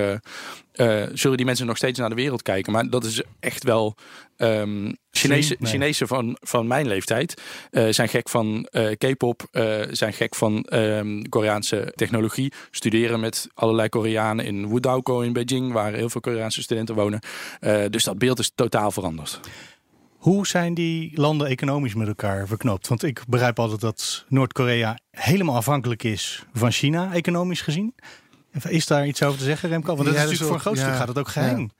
uh, 0.76 1.02
zullen 1.12 1.36
die 1.36 1.46
mensen 1.46 1.65
nog 1.66 1.76
steeds 1.76 1.98
naar 1.98 2.08
de 2.08 2.14
wereld 2.14 2.42
kijken. 2.42 2.72
Maar 2.72 2.90
dat 2.90 3.04
is 3.04 3.22
echt 3.40 3.64
wel. 3.64 3.94
Um, 4.36 4.96
Chinese, 5.10 5.56
Chinezen 5.60 6.08
van, 6.08 6.36
van 6.40 6.66
mijn 6.66 6.86
leeftijd 6.86 7.42
uh, 7.70 7.86
zijn 7.90 8.08
gek 8.08 8.28
van 8.28 8.68
uh, 8.70 8.90
K-pop, 8.92 9.48
zijn 9.90 10.12
gek 10.12 10.34
van 10.34 10.66
um, 10.72 11.28
Koreaanse 11.28 11.92
technologie. 11.94 12.52
Studeren 12.70 13.20
met 13.20 13.48
allerlei 13.54 13.88
Koreanen 13.88 14.44
in 14.44 14.68
Wudao 14.68 15.20
in 15.20 15.32
Beijing, 15.32 15.72
waar 15.72 15.92
heel 15.92 16.08
veel 16.10 16.20
Koreaanse 16.20 16.62
studenten 16.62 16.94
wonen. 16.94 17.20
dus 17.90 18.04
dat 18.04 18.18
beeld 18.18 18.38
is 18.38 18.52
totaal 18.54 18.90
veranderd. 18.90 19.40
Hoe 20.26 20.46
zijn 20.46 20.74
die 20.74 21.10
landen 21.14 21.46
economisch 21.46 21.94
met 21.94 22.08
elkaar 22.08 22.46
verknoopt? 22.46 22.88
Want 22.88 23.02
ik 23.02 23.22
begrijp 23.28 23.58
altijd 23.58 23.80
dat 23.80 24.24
Noord-Korea 24.28 24.98
helemaal 25.10 25.56
afhankelijk 25.56 26.02
is 26.02 26.44
van 26.52 26.70
China, 26.70 27.12
economisch 27.12 27.60
gezien. 27.60 27.94
Is 28.68 28.86
daar 28.86 29.06
iets 29.06 29.22
over 29.22 29.38
te 29.38 29.44
zeggen, 29.44 29.68
Remco? 29.68 29.94
Want 29.94 30.04
dat 30.04 30.14
is 30.14 30.20
natuurlijk 30.20 30.44
voor 30.44 30.54
een 30.54 30.60
groot 30.60 30.78
stuk 30.78 30.94
gaat 30.94 31.08
het 31.08 31.18
ook 31.18 31.28
geheim. 31.28 31.70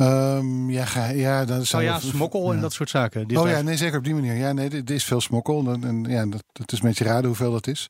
Um, 0.00 0.70
ja, 0.70 1.06
ja, 1.06 1.44
dat 1.44 1.62
is 1.62 1.74
oh 1.74 1.82
ja, 1.82 1.98
smokkel 1.98 2.52
en 2.52 2.60
dat 2.60 2.72
soort 2.72 2.90
zaken. 2.90 3.36
oh 3.36 3.48
ja, 3.48 3.60
nee, 3.60 3.76
zeker 3.76 3.98
op 3.98 4.04
die 4.04 4.14
manier. 4.14 4.34
Ja, 4.34 4.52
nee, 4.52 4.70
er 4.70 4.90
is 4.90 5.04
veel 5.04 5.20
smokkel. 5.20 5.72
En, 5.72 5.84
en 5.84 6.04
ja, 6.08 6.26
dat, 6.26 6.44
dat, 6.52 6.72
is 6.72 6.78
een 6.78 6.88
beetje 6.88 7.04
raden 7.04 7.26
hoeveel 7.26 7.52
dat 7.52 7.66
is. 7.66 7.88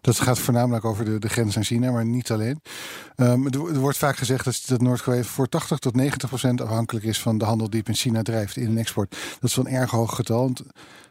Dat 0.00 0.20
gaat 0.20 0.38
voornamelijk 0.38 0.84
over 0.84 1.04
de, 1.04 1.18
de 1.18 1.28
grens 1.28 1.56
aan 1.56 1.64
China, 1.64 1.90
maar 1.90 2.04
niet 2.04 2.30
alleen. 2.30 2.60
Um, 3.16 3.46
er, 3.46 3.66
er, 3.66 3.78
wordt 3.78 3.98
vaak 3.98 4.16
gezegd 4.16 4.44
dat, 4.44 4.62
dat 4.66 4.80
Noord-Korea 4.80 5.22
voor 5.22 5.48
80 5.48 5.78
tot 5.78 5.96
90 5.96 6.28
procent 6.28 6.60
afhankelijk 6.60 7.04
is 7.04 7.20
van 7.20 7.38
de 7.38 7.44
handel 7.44 7.70
die 7.70 7.78
het 7.78 7.88
in 7.88 7.94
China 7.94 8.22
drijft 8.22 8.56
in 8.56 8.78
export. 8.78 9.10
Dat 9.10 9.50
is 9.50 9.56
wel 9.56 9.66
een 9.66 9.72
erg 9.72 9.90
hoog 9.90 10.14
getal. 10.14 10.42
Want, 10.42 10.62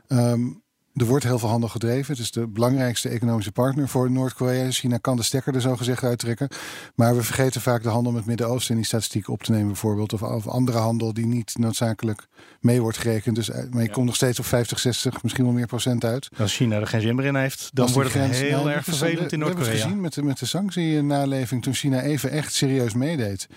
um, 0.08 0.62
er 0.98 1.06
wordt 1.06 1.24
heel 1.24 1.40
veel 1.40 1.50
handel 1.50 1.70
gedreven. 1.70 2.14
Het 2.14 2.24
is 2.24 2.32
de 2.32 2.48
belangrijkste 2.48 3.10
economische 3.10 3.52
partner 3.52 3.88
voor 3.88 4.12
Noord-Korea. 4.12 4.72
China 4.72 4.98
kan 4.98 5.16
de 5.16 5.24
stekker 5.24 5.56
er 5.56 5.62
zo 5.62 5.76
gezegd 5.76 6.04
uittrekken. 6.04 6.48
Maar 6.96 7.16
we 7.16 7.24
vergeten 7.24 7.62
vaak 7.62 7.84
de 7.84 7.90
handel 7.90 8.12
met 8.12 8.26
Midden-Oosten 8.26 8.70
in 8.70 8.76
die 8.76 8.86
statistiek 8.86 9.30
op 9.30 9.44
te 9.44 9.52
nemen, 9.52 9.68
bijvoorbeeld. 9.68 10.14
Of, 10.14 10.22
of, 10.22 10.48
andere 10.48 10.78
handel 10.78 11.14
die 11.14 11.26
niet 11.26 11.58
noodzakelijk 11.58 12.28
mee 12.60 12.82
wordt 12.82 12.98
gerekend. 12.98 13.36
Dus, 13.36 13.50
eh, 13.50 13.64
maar 13.72 13.84
je 13.84 13.90
komt 13.90 14.06
nog 14.06 14.16
steeds 14.16 14.40
op 14.40 14.46
50, 14.46 14.80
60, 14.80 15.24
misschien 15.24 15.44
wel 15.44 15.54
meer 15.54 15.68
procent 15.68 16.06
uit. 16.06 16.30
Als 16.38 16.56
China 16.56 16.80
er 16.80 16.88
geen 16.88 17.02
zin 17.02 17.16
meer 17.16 17.26
in 17.26 17.36
heeft, 17.36 17.70
dan 17.74 17.92
wordt 17.92 18.14
het 18.14 18.32
heel 18.32 18.70
erg 18.70 18.84
vervelend 18.84 19.32
in 19.32 19.40
Noord-Korea. 19.40 19.72
We 19.72 19.78
hebben 19.78 19.80
het 19.80 19.82
gezien 19.82 20.02
met 20.02 20.14
de, 20.14 20.24
met 20.24 20.40
de 20.40 20.46
sanctie-naleving 20.46 21.64
toen 21.64 21.74
China 21.74 22.02
even 22.02 22.32
echt 22.32 22.54
serieus 22.54 22.94
meedeed. 22.94 23.48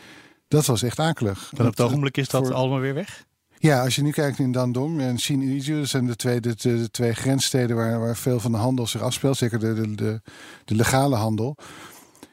Dat 0.49 0.67
was 0.67 0.83
echt 0.83 0.99
akelig. 0.99 1.51
Dan 1.53 1.67
op 1.67 1.77
het 1.77 1.81
ogenblik 1.81 2.17
is 2.17 2.29
dat 2.29 2.51
allemaal 2.51 2.81
weer 2.81 2.95
weg? 2.95 3.25
Ja, 3.63 3.83
als 3.83 3.97
je 3.97 4.03
nu 4.03 4.11
kijkt 4.11 4.39
in 4.39 4.53
Dandong 4.53 5.01
en 5.01 5.17
Xinjiang, 5.17 5.79
dat 5.79 5.89
zijn 5.89 6.07
de 6.07 6.17
twee, 6.17 6.41
de, 6.41 6.55
de, 6.57 6.91
twee 6.91 7.13
grenssteden 7.13 7.77
waar, 7.77 8.01
waar 8.01 8.17
veel 8.17 8.41
van 8.41 8.53
de 8.53 8.59
handel 8.59 8.87
zich 8.87 9.01
afspeelt. 9.01 9.37
Zeker 9.37 9.59
de, 9.59 9.75
de, 9.75 9.95
de, 9.95 10.21
de 10.65 10.75
legale 10.75 11.17
handel. 11.17 11.57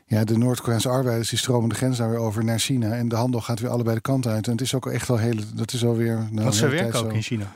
Ja, 0.06 0.24
de 0.24 0.38
Noord-Koreaanse 0.38 0.90
arbeiders 0.90 1.30
die 1.30 1.40
stromen 1.40 1.70
de 1.70 1.76
grens 1.76 1.98
daar 1.98 2.10
weer 2.10 2.20
over 2.20 2.44
naar 2.44 2.60
China. 2.60 2.92
En 2.92 3.08
de 3.08 3.16
handel 3.16 3.42
gaat 3.42 3.60
weer 3.60 3.70
allebei 3.70 3.96
de 3.96 4.02
kanten 4.02 4.32
uit. 4.32 4.46
En 4.46 4.52
het 4.52 4.62
is 4.62 4.74
ook 4.74 4.88
echt 4.88 5.08
wel 5.08 5.18
hele. 5.18 5.42
Dat 5.54 5.74
is 5.74 5.86
alweer. 5.86 6.16
Nou, 6.16 6.44
Want 6.44 6.56
ze 6.56 6.68
werken 6.68 7.06
ook 7.06 7.14
in 7.14 7.22
China. 7.22 7.56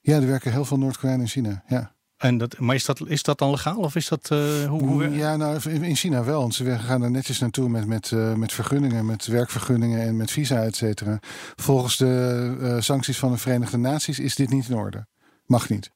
Ja, 0.00 0.16
er 0.16 0.26
werken 0.26 0.52
heel 0.52 0.64
veel 0.64 0.78
Noord-Koreanen 0.78 1.24
in 1.24 1.30
China. 1.30 1.62
Ja. 1.68 1.93
En 2.24 2.38
dat, 2.38 2.58
maar 2.58 2.74
is 2.74 2.84
dat, 2.84 3.00
is 3.06 3.22
dat 3.22 3.38
dan 3.38 3.50
legaal 3.50 3.76
of 3.76 3.94
is 3.96 4.08
dat 4.08 4.30
uh, 4.32 4.64
hoe, 4.64 4.82
hoe, 4.82 5.10
Ja, 5.10 5.36
nou 5.36 5.70
in 5.70 5.96
China 5.96 6.24
wel. 6.24 6.40
Want 6.40 6.54
ze 6.54 6.78
gaan 6.78 7.02
er 7.02 7.10
netjes 7.10 7.38
naartoe 7.38 7.68
met, 7.68 7.86
met, 7.86 8.10
uh, 8.10 8.34
met 8.34 8.52
vergunningen, 8.52 9.06
met 9.06 9.26
werkvergunningen 9.26 10.00
en 10.00 10.16
met 10.16 10.30
visa, 10.30 10.62
et 10.62 10.76
cetera. 10.76 11.18
Volgens 11.56 11.96
de 11.96 12.56
uh, 12.60 12.80
sancties 12.80 13.18
van 13.18 13.32
de 13.32 13.38
Verenigde 13.38 13.76
Naties 13.76 14.18
is 14.18 14.34
dit 14.34 14.50
niet 14.50 14.68
in 14.68 14.76
orde. 14.76 15.06
Mag 15.46 15.68
niet. 15.68 15.90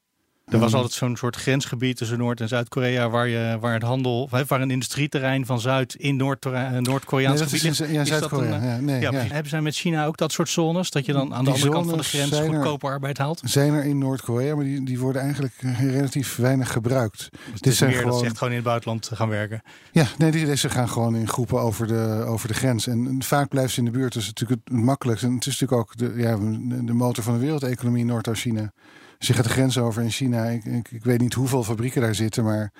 Er 0.49 0.59
was 0.59 0.73
altijd 0.73 0.93
zo'n 0.93 1.15
soort 1.15 1.35
grensgebied 1.35 1.97
tussen 1.97 2.17
Noord- 2.17 2.41
en 2.41 2.47
Zuid-Korea, 2.47 3.09
waar, 3.09 3.27
je, 3.27 3.57
waar 3.59 3.73
het 3.73 3.83
handel, 3.83 4.29
waar 4.29 4.61
een 4.61 4.71
industrieterrein 4.71 5.45
van 5.45 5.59
Zuid 5.59 5.95
in 5.95 6.15
Noord-Koreaans 6.15 7.39
nee, 7.39 7.49
gebied 7.49 7.63
is. 7.63 7.77
Ja, 7.91 8.05
Zuid-Korea. 8.05 8.63
Ja, 8.63 8.79
nee, 8.79 9.01
ja, 9.01 9.11
Hebben 9.11 9.49
zij 9.49 9.61
met 9.61 9.75
China 9.75 10.05
ook 10.05 10.17
dat 10.17 10.31
soort 10.31 10.49
zones, 10.49 10.91
dat 10.91 11.05
je 11.05 11.13
dan 11.13 11.33
aan 11.33 11.43
de 11.43 11.51
andere 11.51 11.71
kant 11.71 11.89
van 11.89 11.97
de 11.97 12.03
grens 12.03 12.39
goedkope 12.39 12.85
arbeid 12.85 13.17
haalt? 13.17 13.41
Zijn 13.43 13.73
er 13.73 13.83
in 13.83 13.97
Noord-Korea, 13.97 14.55
maar 14.55 14.63
die, 14.63 14.83
die 14.83 14.99
worden 14.99 15.21
eigenlijk 15.21 15.53
relatief 15.79 16.35
weinig 16.35 16.71
gebruikt. 16.71 17.29
Dus 17.51 17.61
Dit 17.61 17.75
zijn 17.75 17.93
gewoon, 17.93 18.09
dat 18.09 18.19
ze 18.19 18.25
echt 18.25 18.37
gewoon 18.37 18.53
in 18.53 18.59
het 18.59 18.67
buitenland 18.67 19.09
gaan 19.13 19.29
werken. 19.29 19.61
Ja, 19.91 20.07
nee, 20.17 20.31
die, 20.31 20.45
deze 20.45 20.69
gaan 20.69 20.89
gewoon 20.89 21.15
in 21.15 21.27
groepen 21.27 21.59
over 21.59 21.87
de, 21.87 22.23
over 22.27 22.47
de 22.47 22.53
grens. 22.53 22.87
En, 22.87 23.23
vaak 23.23 23.49
blijven 23.49 23.71
ze 23.71 23.79
in 23.79 23.85
de 23.85 23.91
buurt. 23.91 24.13
Dat 24.13 24.21
is 24.21 24.27
natuurlijk 24.27 24.61
het, 24.65 24.79
makkelijkste. 24.79 25.27
En 25.27 25.33
het 25.33 25.45
is 25.45 25.59
natuurlijk 25.59 25.81
ook 25.81 25.97
de, 25.97 26.13
ja, 26.17 26.35
de 26.85 26.93
motor 26.93 27.23
van 27.23 27.33
de 27.33 27.39
wereldeconomie, 27.39 28.05
Noord-China. 28.05 28.71
Dus 29.19 29.27
je 29.27 29.33
gaat 29.33 29.43
de 29.43 29.49
grens 29.49 29.77
over 29.77 30.03
in 30.03 30.11
China. 30.11 30.45
Ik, 30.45 30.65
ik, 30.65 30.91
ik, 30.91 31.03
weet 31.03 31.19
niet 31.19 31.33
hoeveel 31.33 31.63
fabrieken 31.63 32.01
daar 32.01 32.15
zitten, 32.15 32.43
maar 32.43 32.71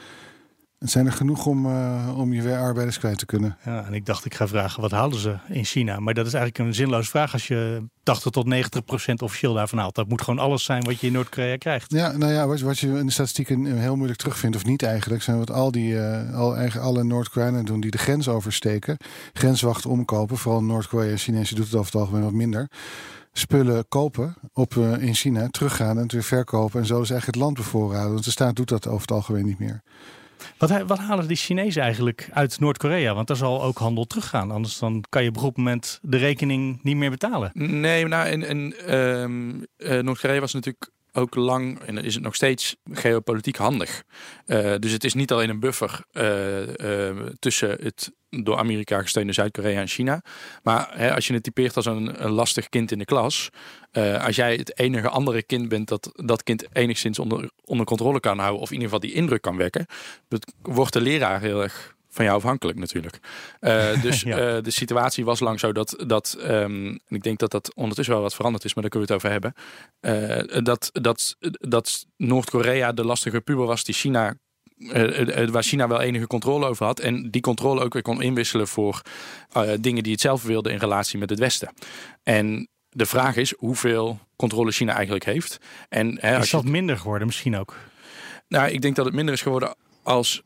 Het 0.80 0.90
zijn 0.90 1.06
er 1.06 1.12
genoeg 1.12 1.46
om, 1.46 1.66
uh, 1.66 2.18
om 2.18 2.34
je 2.34 2.58
arbeiders 2.58 3.00
kwijt 3.00 3.18
te 3.18 3.26
kunnen. 3.26 3.58
Ja, 3.66 3.86
en 3.86 3.94
ik 3.94 4.06
dacht, 4.06 4.26
ik 4.26 4.34
ga 4.34 4.48
vragen, 4.48 4.82
wat 4.82 4.92
halen 4.92 5.20
ze 5.20 5.38
in 5.48 5.66
China? 5.66 6.00
Maar 6.00 6.14
dat 6.14 6.26
is 6.26 6.34
eigenlijk 6.34 6.68
een 6.68 6.76
zinloze 6.76 7.10
vraag 7.10 7.34
als 7.34 7.48
je 7.48 7.84
80 8.04 8.32
tot 8.32 8.46
90 8.46 8.86
procent 8.86 9.22
officieel 9.22 9.54
daarvan 9.54 9.80
haalt. 9.80 9.96
Dat 9.96 10.10
moet 10.10 10.22
gewoon 10.22 10.40
alles 10.40 10.64
zijn 10.64 10.84
wat 10.84 11.00
je 11.00 11.08
in 11.08 11.14
Noord-Korea 11.14 11.58
krijgt. 11.58 11.92
Ja, 11.92 12.18
nou 12.18 12.34
ja, 12.34 12.48
wat, 12.48 12.60
wat 12.60 12.80
je 12.80 12.88
in 12.88 13.06
de 13.06 13.12
statistieken 13.12 13.78
heel 13.78 13.96
moeilijk 13.96 14.20
terugvindt, 14.20 14.56
of 14.56 14.66
niet 14.66 14.84
eigenlijk, 14.84 15.22
zijn 15.22 15.38
wat 15.38 15.52
al 15.52 15.72
die, 15.72 15.94
uh, 15.94 16.36
al, 16.36 16.56
alle 16.58 17.04
Noord-Koreanen 17.04 17.66
doen 17.66 17.80
die 17.80 17.92
de 17.92 17.98
grens 17.98 18.28
oversteken. 18.28 18.98
Grenswachten 19.34 19.90
omkopen, 19.90 20.38
vooral 20.38 20.64
Noord-Korea 20.64 21.12
en 21.12 21.18
Chinezen 21.18 21.56
doet 21.56 21.66
het 21.66 21.76
over 21.76 21.92
het 21.92 22.02
algemeen 22.02 22.24
wat 22.24 22.34
minder 22.34 22.68
spullen 23.32 23.88
kopen 23.88 24.36
op, 24.54 24.74
uh, 24.74 25.04
in 25.04 25.14
China, 25.14 25.48
teruggaan 25.48 25.96
en 25.96 26.04
het 26.04 26.12
weer 26.12 26.24
verkopen. 26.24 26.80
En 26.80 26.86
zo 26.86 27.02
is 27.02 27.10
eigenlijk 27.10 27.26
het 27.26 27.46
land 27.46 27.58
bevoorraden. 27.58 28.12
Want 28.12 28.24
de 28.24 28.32
staat 28.32 28.56
doet 28.56 28.70
dat 28.70 28.88
over 28.88 29.02
het 29.02 29.12
algemeen 29.12 29.46
niet 29.46 29.60
meer. 29.60 29.82
Wat, 30.58 30.82
wat 30.88 31.00
halen 31.00 31.28
die 31.28 31.38
Chinezen 31.38 31.82
eigenlijk 31.82 32.30
uit 32.34 32.60
Noord-Korea? 32.60 33.14
Want 33.14 33.28
daar 33.28 33.38
zal 33.38 33.64
ook 33.64 33.78
handel 33.78 34.06
teruggaan. 34.06 34.52
Anders 34.52 34.80
dan 34.80 35.04
kan 35.10 35.24
je 35.24 35.30
op 35.30 35.36
een 35.36 35.42
goed 35.42 35.58
moment 35.58 36.00
de 36.02 36.18
rekening 36.18 36.80
niet 36.84 36.96
meer 36.96 37.10
betalen. 37.10 37.52
Nee, 37.54 38.08
nou, 38.08 38.28
en, 38.28 38.44
en 38.44 38.74
uh, 39.78 40.00
Noord-Korea 40.02 40.40
was 40.40 40.54
natuurlijk 40.54 40.90
ook 41.14 41.36
lang 41.36 41.80
en 41.80 41.98
is 41.98 42.14
het 42.14 42.24
nog 42.24 42.36
steeds 42.36 42.76
geopolitiek 42.92 43.56
handig. 43.56 44.04
Uh, 44.46 44.76
dus 44.80 44.92
het 44.92 45.04
is 45.04 45.14
niet 45.14 45.32
alleen 45.32 45.50
een 45.50 45.60
buffer 45.60 46.04
uh, 46.14 46.68
uh, 46.68 47.26
tussen 47.40 47.70
het 47.70 48.12
door 48.30 48.58
Amerika 48.58 49.02
gesteunde 49.02 49.34
Zuid-Korea 49.34 49.80
en 49.80 49.88
China. 49.88 50.22
Maar 50.64 50.90
hè, 50.92 51.16
als 51.16 51.28
je 51.28 51.34
het 51.34 51.44
typeert 51.44 51.76
als 51.76 51.86
een, 51.86 52.24
een 52.24 52.32
lastig 52.32 52.70
kind 52.70 52.92
in 52.92 53.00
de 53.00 53.06
klas. 53.06 53.50
als 54.22 54.36
jij 54.36 54.56
het 54.56 54.80
enige 54.80 55.10
andere 55.10 55.44
kind 55.44 55.70
bent 55.70 55.88
dat 55.88 56.12
dat 56.14 56.44
kind 56.44 56.68
enigszins 56.74 57.20
onder, 57.20 57.50
onder 57.66 57.86
controle 57.86 58.20
kan 58.20 58.40
houden. 58.40 58.62
Of 58.62 58.68
in 58.68 58.74
ieder 58.74 58.90
geval 58.90 59.08
die 59.10 59.18
indruk 59.18 59.42
kan 59.42 59.58
wekken. 59.58 59.86
wordt 60.62 60.94
de 60.94 61.02
leraar 61.02 61.42
heel 61.42 61.62
erg 61.62 61.98
van 62.20 62.28
jou 62.28 62.38
afhankelijk 62.38 62.80
natuurlijk. 62.80 63.20
Uh, 63.62 64.02
dus 64.06 64.24
uh, 64.24 64.36
de 64.36 64.72
situatie 64.72 65.26
was 65.26 65.40
lang 65.40 65.60
zo 65.60 65.72
dat, 65.72 66.04
dat 66.08 66.38
um, 66.42 67.00
ik 67.08 67.24
denk 67.24 67.40
dat 67.40 67.52
dat 67.52 67.76
ondertussen 67.76 68.14
wel 68.14 68.24
wat 68.24 68.36
veranderd 68.36 68.66
is, 68.66 68.74
maar 68.74 68.84
daar 68.84 68.92
kunnen 68.92 69.10
we 69.10 69.14
het 69.14 69.24
over 69.24 69.40
hebben. 69.40 69.54
Uh, 70.52 70.64
dat 70.64 70.90
dat, 70.94 71.36
dat 71.52 72.06
Noord-Korea 72.18 72.92
de 72.92 73.04
lastige 73.04 73.42
puber 73.42 73.66
was 73.66 73.84
die 73.84 73.96
China 73.96 74.36
waar 75.52 75.64
China 75.64 75.88
wel 75.88 76.02
enige 76.02 76.28
controle 76.28 76.66
over 76.66 76.86
had. 76.86 77.00
En 77.00 77.32
die 77.32 77.42
controle 77.42 77.84
ook 77.84 77.94
weer 77.94 78.02
kon 78.02 78.22
inwisselen 78.22 78.68
voor 78.68 79.02
dingen 79.80 80.04
die 80.04 80.12
het 80.12 80.22
zelf 80.22 80.44
wilde 80.44 80.72
in 80.72 80.78
relatie 80.78 81.20
met 81.20 81.30
het 81.30 81.40
Westen. 81.40 81.74
En 82.24 82.68
de 82.90 83.06
vraag 83.06 83.36
is 83.36 83.54
hoeveel 83.58 84.20
controle 84.36 84.72
China 84.72 84.94
eigenlijk 84.94 85.26
heeft. 85.26 85.58
En, 85.90 86.18
hè, 86.22 86.40
is 86.40 86.50
dat 86.50 86.66
minder 86.66 86.98
geworden 86.98 87.28
misschien 87.28 87.58
ook? 87.58 87.76
Nou, 88.48 88.70
ik 88.70 88.82
denk 88.82 88.96
dat 88.96 89.06
het 89.06 89.14
minder 89.14 89.34
is 89.34 89.42
geworden 89.42 89.76
als 90.04 90.44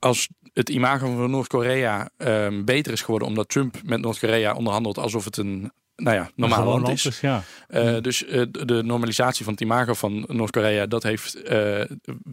als 0.00 0.28
het 0.52 0.68
imago 0.68 1.16
van 1.16 1.30
Noord-Korea 1.30 2.10
um, 2.16 2.64
beter 2.64 2.92
is 2.92 3.02
geworden 3.02 3.28
omdat 3.28 3.48
Trump 3.48 3.76
met 3.84 4.00
Noord-Korea 4.00 4.54
onderhandelt 4.54 4.98
alsof 4.98 5.24
het 5.24 5.36
een 5.36 5.72
nou 6.00 6.16
ja, 6.16 6.30
normaal 6.34 6.64
land 6.64 6.88
is. 6.88 7.06
is 7.06 7.20
ja. 7.20 7.42
uh, 7.68 8.00
dus 8.00 8.26
uh, 8.26 8.42
de 8.50 8.82
normalisatie 8.82 9.44
van 9.44 9.52
het 9.52 9.62
imago 9.62 9.94
van 9.94 10.24
Noord-Korea, 10.28 10.86
dat 10.86 11.02
heeft 11.02 11.36
uh, 11.44 11.80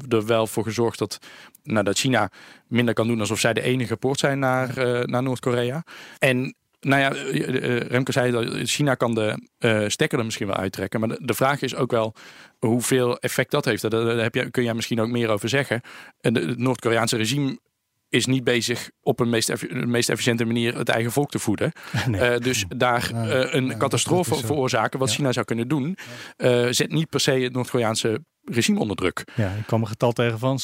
er 0.10 0.26
wel 0.26 0.48
voor 0.48 0.64
gezorgd 0.64 1.00
dat, 1.00 1.18
nou, 1.64 1.84
dat 1.84 1.98
China 1.98 2.32
minder 2.68 2.94
kan 2.94 3.08
doen 3.08 3.20
alsof 3.20 3.40
zij 3.40 3.54
de 3.54 3.62
enige 3.62 3.98
poort 3.98 4.20
zijn 4.20 4.40
naar, 4.40 4.74
naar 5.08 5.24
Noord-Korea. 5.24 5.84
En 6.20 6.56
nou 6.80 7.02
ja, 7.02 7.10
Remke 7.88 8.12
zei 8.12 8.32
dat 8.32 8.70
China 8.70 8.96
kan 8.96 9.14
de 9.14 9.50
stekker 9.88 10.20
er 10.20 10.26
misschien 10.26 10.48
wel 10.48 10.56
uittrekken. 10.56 11.00
Maar 11.00 11.10
de, 11.10 11.20
de, 11.22 11.34
vraag 11.34 11.62
is 11.62 11.76
ook 11.76 11.92
wel 11.92 12.14
hoeveel 12.60 13.18
effect 13.18 13.52
dat 13.52 13.66
heeft. 13.66 13.90
Daar, 13.92 14.18
heb 14.18 14.36
je, 14.36 14.52
kun 14.52 14.64
jij 14.64 14.74
misschien 14.74 15.02
ook 15.02 15.10
meer 15.10 15.30
over 15.30 15.50
zeggen. 15.50 15.82
Het 16.22 16.58
Noord-Koreaanse 16.58 17.18
regime 17.18 17.60
is 18.10 18.26
niet 18.26 18.44
bezig 18.44 18.90
op 19.02 19.20
een 19.20 19.30
meest, 19.30 19.72
meest 19.72 20.10
efficiënte 20.10 20.46
manier 20.46 20.78
het 20.78 20.90
eigen 20.90 21.12
volk 21.12 21.30
te 21.30 21.40
voeden. 21.40 21.72
Nee. 22.08 22.32
Uh, 22.32 22.38
dus 22.38 22.66
daar 22.68 23.12
uh, 23.14 23.54
een 23.54 23.66
ja, 23.66 23.78
catastrofe 23.78 24.36
veroorzaken, 24.36 25.00
wat 25.00 25.10
ja. 25.10 25.16
China 25.16 25.32
zou 25.32 25.46
kunnen 25.46 25.68
doen, 25.68 25.98
uh, 26.38 26.68
zet 26.70 26.92
niet 26.92 27.10
per 27.10 27.20
se 27.20 27.32
het 27.32 27.54
Noord-Koreaanse 27.54 28.22
regime 28.44 28.80
onder 28.80 28.96
druk. 28.96 29.24
Ja, 29.36 29.52
ik 29.52 29.66
kwam 29.66 29.82
een 29.82 29.88
getal 29.88 30.12
tegen 30.12 30.40
van 30.40 30.60
70% 30.60 30.62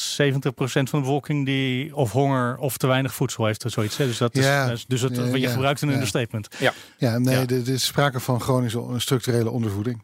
van 0.54 0.84
de 0.90 1.00
bevolking 1.00 1.46
die 1.46 1.96
of 1.96 2.12
honger 2.12 2.56
of 2.56 2.76
te 2.76 2.86
weinig 2.86 3.14
voedsel 3.14 3.46
heeft 3.46 3.64
of 3.64 3.72
zoiets. 3.72 3.96
Dus 3.96 4.18
dat 4.18 4.34
is, 4.34 4.44
ja, 4.44 4.74
dus 4.86 5.00
dat, 5.00 5.16
ja, 5.16 5.36
je 5.36 5.48
gebruikt 5.48 5.82
een 5.82 5.92
understatement. 5.92 6.48
Ja, 6.58 6.72
ja 6.98 7.18
nee, 7.18 7.46
er 7.46 7.68
is 7.68 7.84
sprake 7.84 8.20
van 8.20 8.40
chronische 8.40 8.84
structurele 8.96 9.50
ondervoeding. 9.50 10.02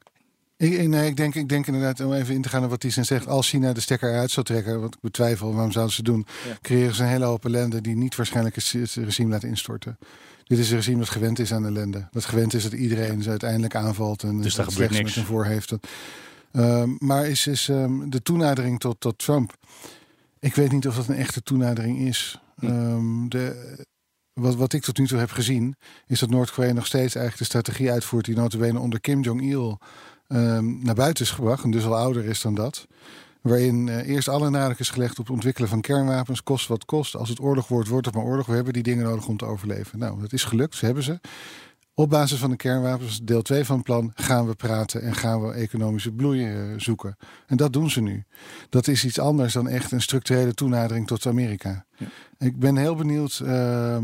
Ik, 0.60 0.88
nee, 0.88 1.08
ik, 1.08 1.16
denk, 1.16 1.34
ik 1.34 1.48
denk 1.48 1.66
inderdaad, 1.66 2.00
om 2.00 2.12
even 2.12 2.34
in 2.34 2.42
te 2.42 2.48
gaan 2.48 2.64
op 2.64 2.70
wat 2.70 2.80
Thyssen 2.80 3.04
zegt. 3.04 3.26
Als 3.26 3.48
China 3.48 3.72
de 3.72 3.80
stekker 3.80 4.14
uit 4.14 4.30
zou 4.30 4.46
trekken, 4.46 4.80
wat 4.80 4.94
ik 4.94 5.00
betwijfel, 5.00 5.52
waarom 5.54 5.72
zouden 5.72 5.94
ze 5.94 6.02
doen? 6.02 6.26
Ja. 6.48 6.58
Creëren 6.60 6.94
ze 6.94 7.02
een 7.02 7.08
hele 7.08 7.24
hoop 7.24 7.44
ellende 7.44 7.80
die 7.80 7.96
niet 7.96 8.16
waarschijnlijk 8.16 8.54
het 8.54 8.94
regime 8.94 9.30
laat 9.30 9.42
instorten. 9.42 9.98
Dit 10.44 10.58
is 10.58 10.70
een 10.70 10.76
regime 10.76 10.98
dat 10.98 11.08
gewend 11.08 11.38
is 11.38 11.52
aan 11.52 11.66
ellende. 11.66 12.08
Dat 12.10 12.24
gewend 12.24 12.54
is 12.54 12.62
dat 12.62 12.72
iedereen 12.72 13.22
ze 13.22 13.30
uiteindelijk 13.30 13.74
aanvalt 13.74 14.22
en 14.22 14.40
dus 14.40 14.54
daar 14.54 14.66
gebeurt 14.66 14.90
niks 14.90 15.14
met 15.14 15.24
voor 15.24 15.44
heeft. 15.44 15.72
Um, 16.52 16.96
maar 16.98 17.26
is, 17.26 17.46
is 17.46 17.68
um, 17.68 18.10
de 18.10 18.22
toenadering 18.22 18.80
tot, 18.80 19.00
tot 19.00 19.18
Trump. 19.18 19.56
Ik 20.38 20.54
weet 20.54 20.72
niet 20.72 20.86
of 20.86 20.96
dat 20.96 21.08
een 21.08 21.14
echte 21.14 21.42
toenadering 21.42 22.00
is. 22.00 22.40
Um, 22.64 23.28
de, 23.28 23.76
wat, 24.32 24.54
wat 24.54 24.72
ik 24.72 24.82
tot 24.82 24.98
nu 24.98 25.06
toe 25.06 25.18
heb 25.18 25.30
gezien, 25.30 25.76
is 26.06 26.20
dat 26.20 26.30
Noord-Korea 26.30 26.72
nog 26.72 26.86
steeds 26.86 27.14
eigenlijk 27.14 27.38
de 27.38 27.58
strategie 27.58 27.90
uitvoert 27.90 28.24
die 28.24 28.36
notabene 28.36 28.78
onder 28.78 29.00
Kim 29.00 29.22
Jong-il 29.22 29.78
naar 30.82 30.94
buiten 30.94 31.24
is 31.24 31.30
gebracht. 31.30 31.64
En 31.64 31.70
dus 31.70 31.84
al 31.84 31.96
ouder 31.96 32.24
is 32.24 32.40
dan 32.40 32.54
dat. 32.54 32.86
Waarin 33.40 33.86
uh, 33.86 34.08
eerst 34.08 34.28
alle 34.28 34.50
nadruk 34.50 34.78
is 34.78 34.90
gelegd 34.90 35.18
op 35.18 35.24
het 35.24 35.34
ontwikkelen 35.34 35.68
van 35.68 35.80
kernwapens. 35.80 36.42
Kost 36.42 36.68
wat 36.68 36.84
kost. 36.84 37.16
Als 37.16 37.28
het 37.28 37.40
oorlog 37.40 37.68
wordt, 37.68 37.88
wordt 37.88 38.06
het 38.06 38.14
maar 38.14 38.24
oorlog. 38.24 38.46
We 38.46 38.54
hebben 38.54 38.72
die 38.72 38.82
dingen 38.82 39.04
nodig 39.04 39.26
om 39.26 39.36
te 39.36 39.44
overleven. 39.44 39.98
Nou, 39.98 40.20
dat 40.20 40.32
is 40.32 40.44
gelukt. 40.44 40.74
Ze 40.74 40.84
hebben 40.84 41.02
ze. 41.02 41.20
Op 41.94 42.10
basis 42.10 42.38
van 42.38 42.50
de 42.50 42.56
kernwapens, 42.56 43.20
deel 43.22 43.42
2 43.42 43.64
van 43.64 43.76
het 43.76 43.84
plan, 43.84 44.12
gaan 44.14 44.46
we 44.46 44.54
praten 44.54 45.02
en 45.02 45.14
gaan 45.14 45.42
we 45.42 45.52
economische 45.52 46.12
bloei 46.12 46.46
uh, 46.46 46.74
zoeken. 46.76 47.16
En 47.46 47.56
dat 47.56 47.72
doen 47.72 47.90
ze 47.90 48.00
nu. 48.00 48.24
Dat 48.68 48.88
is 48.88 49.04
iets 49.04 49.18
anders 49.18 49.52
dan 49.52 49.68
echt 49.68 49.92
een 49.92 50.00
structurele 50.00 50.54
toenadering 50.54 51.06
tot 51.06 51.26
Amerika. 51.26 51.86
Ja. 51.96 52.06
Ik 52.38 52.58
ben 52.58 52.76
heel 52.76 52.94
benieuwd 52.94 53.40
uh, 53.44 53.98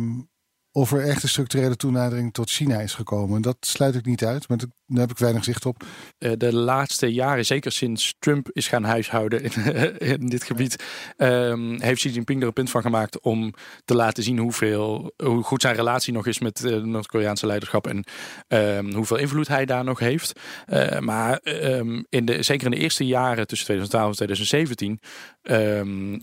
of 0.73 0.93
er 0.93 1.01
echt 1.01 1.23
een 1.23 1.29
structurele 1.29 1.77
toenadering 1.77 2.33
tot 2.33 2.51
China 2.51 2.81
is 2.81 2.95
gekomen. 2.95 3.43
Dat 3.43 3.57
sluit 3.61 3.95
ik 3.95 4.05
niet 4.05 4.25
uit, 4.25 4.49
maar 4.49 4.59
daar 4.87 5.01
heb 5.01 5.11
ik 5.11 5.19
weinig 5.19 5.45
zicht 5.45 5.67
op. 5.67 5.85
Eh, 6.19 6.33
de 6.37 6.55
laatste 6.55 7.13
jaren, 7.13 7.47
zeker 7.47 7.73
sinds 7.73 8.15
Trump 8.19 8.49
is 8.53 8.69
gaan 8.69 8.85
huishouden 8.85 9.43
in, 9.43 9.53
in 10.21 10.27
dit 10.27 10.45
gebied, 10.45 10.85
um, 11.17 11.81
heeft 11.81 12.01
Xi 12.01 12.11
Jinping 12.11 12.41
er 12.41 12.47
een 12.47 12.53
punt 12.53 12.71
van 12.71 12.83
gemaakt 12.83 13.21
om 13.21 13.55
te 13.85 13.95
laten 13.95 14.23
zien 14.23 14.39
hoeveel, 14.39 15.13
hoe 15.17 15.43
goed 15.43 15.63
zijn 15.63 15.75
relatie 15.75 16.13
nog 16.13 16.27
is 16.27 16.39
met 16.39 16.59
het 16.59 16.85
Noord-Koreaanse 16.85 17.47
leiderschap 17.47 17.87
en 17.87 18.05
um, 18.49 18.93
hoeveel 18.93 19.17
invloed 19.17 19.49
hij 19.49 19.65
daar 19.65 19.85
nog 19.85 19.99
heeft. 19.99 20.41
Uh, 20.67 20.99
maar 20.99 21.41
um, 21.45 22.07
in 22.09 22.25
de, 22.25 22.43
zeker 22.43 22.65
in 22.65 22.71
de 22.71 22.77
eerste 22.77 23.07
jaren 23.07 23.47
tussen 23.47 23.67
2012 23.67 24.09
en 24.09 24.17
2017 24.17 25.01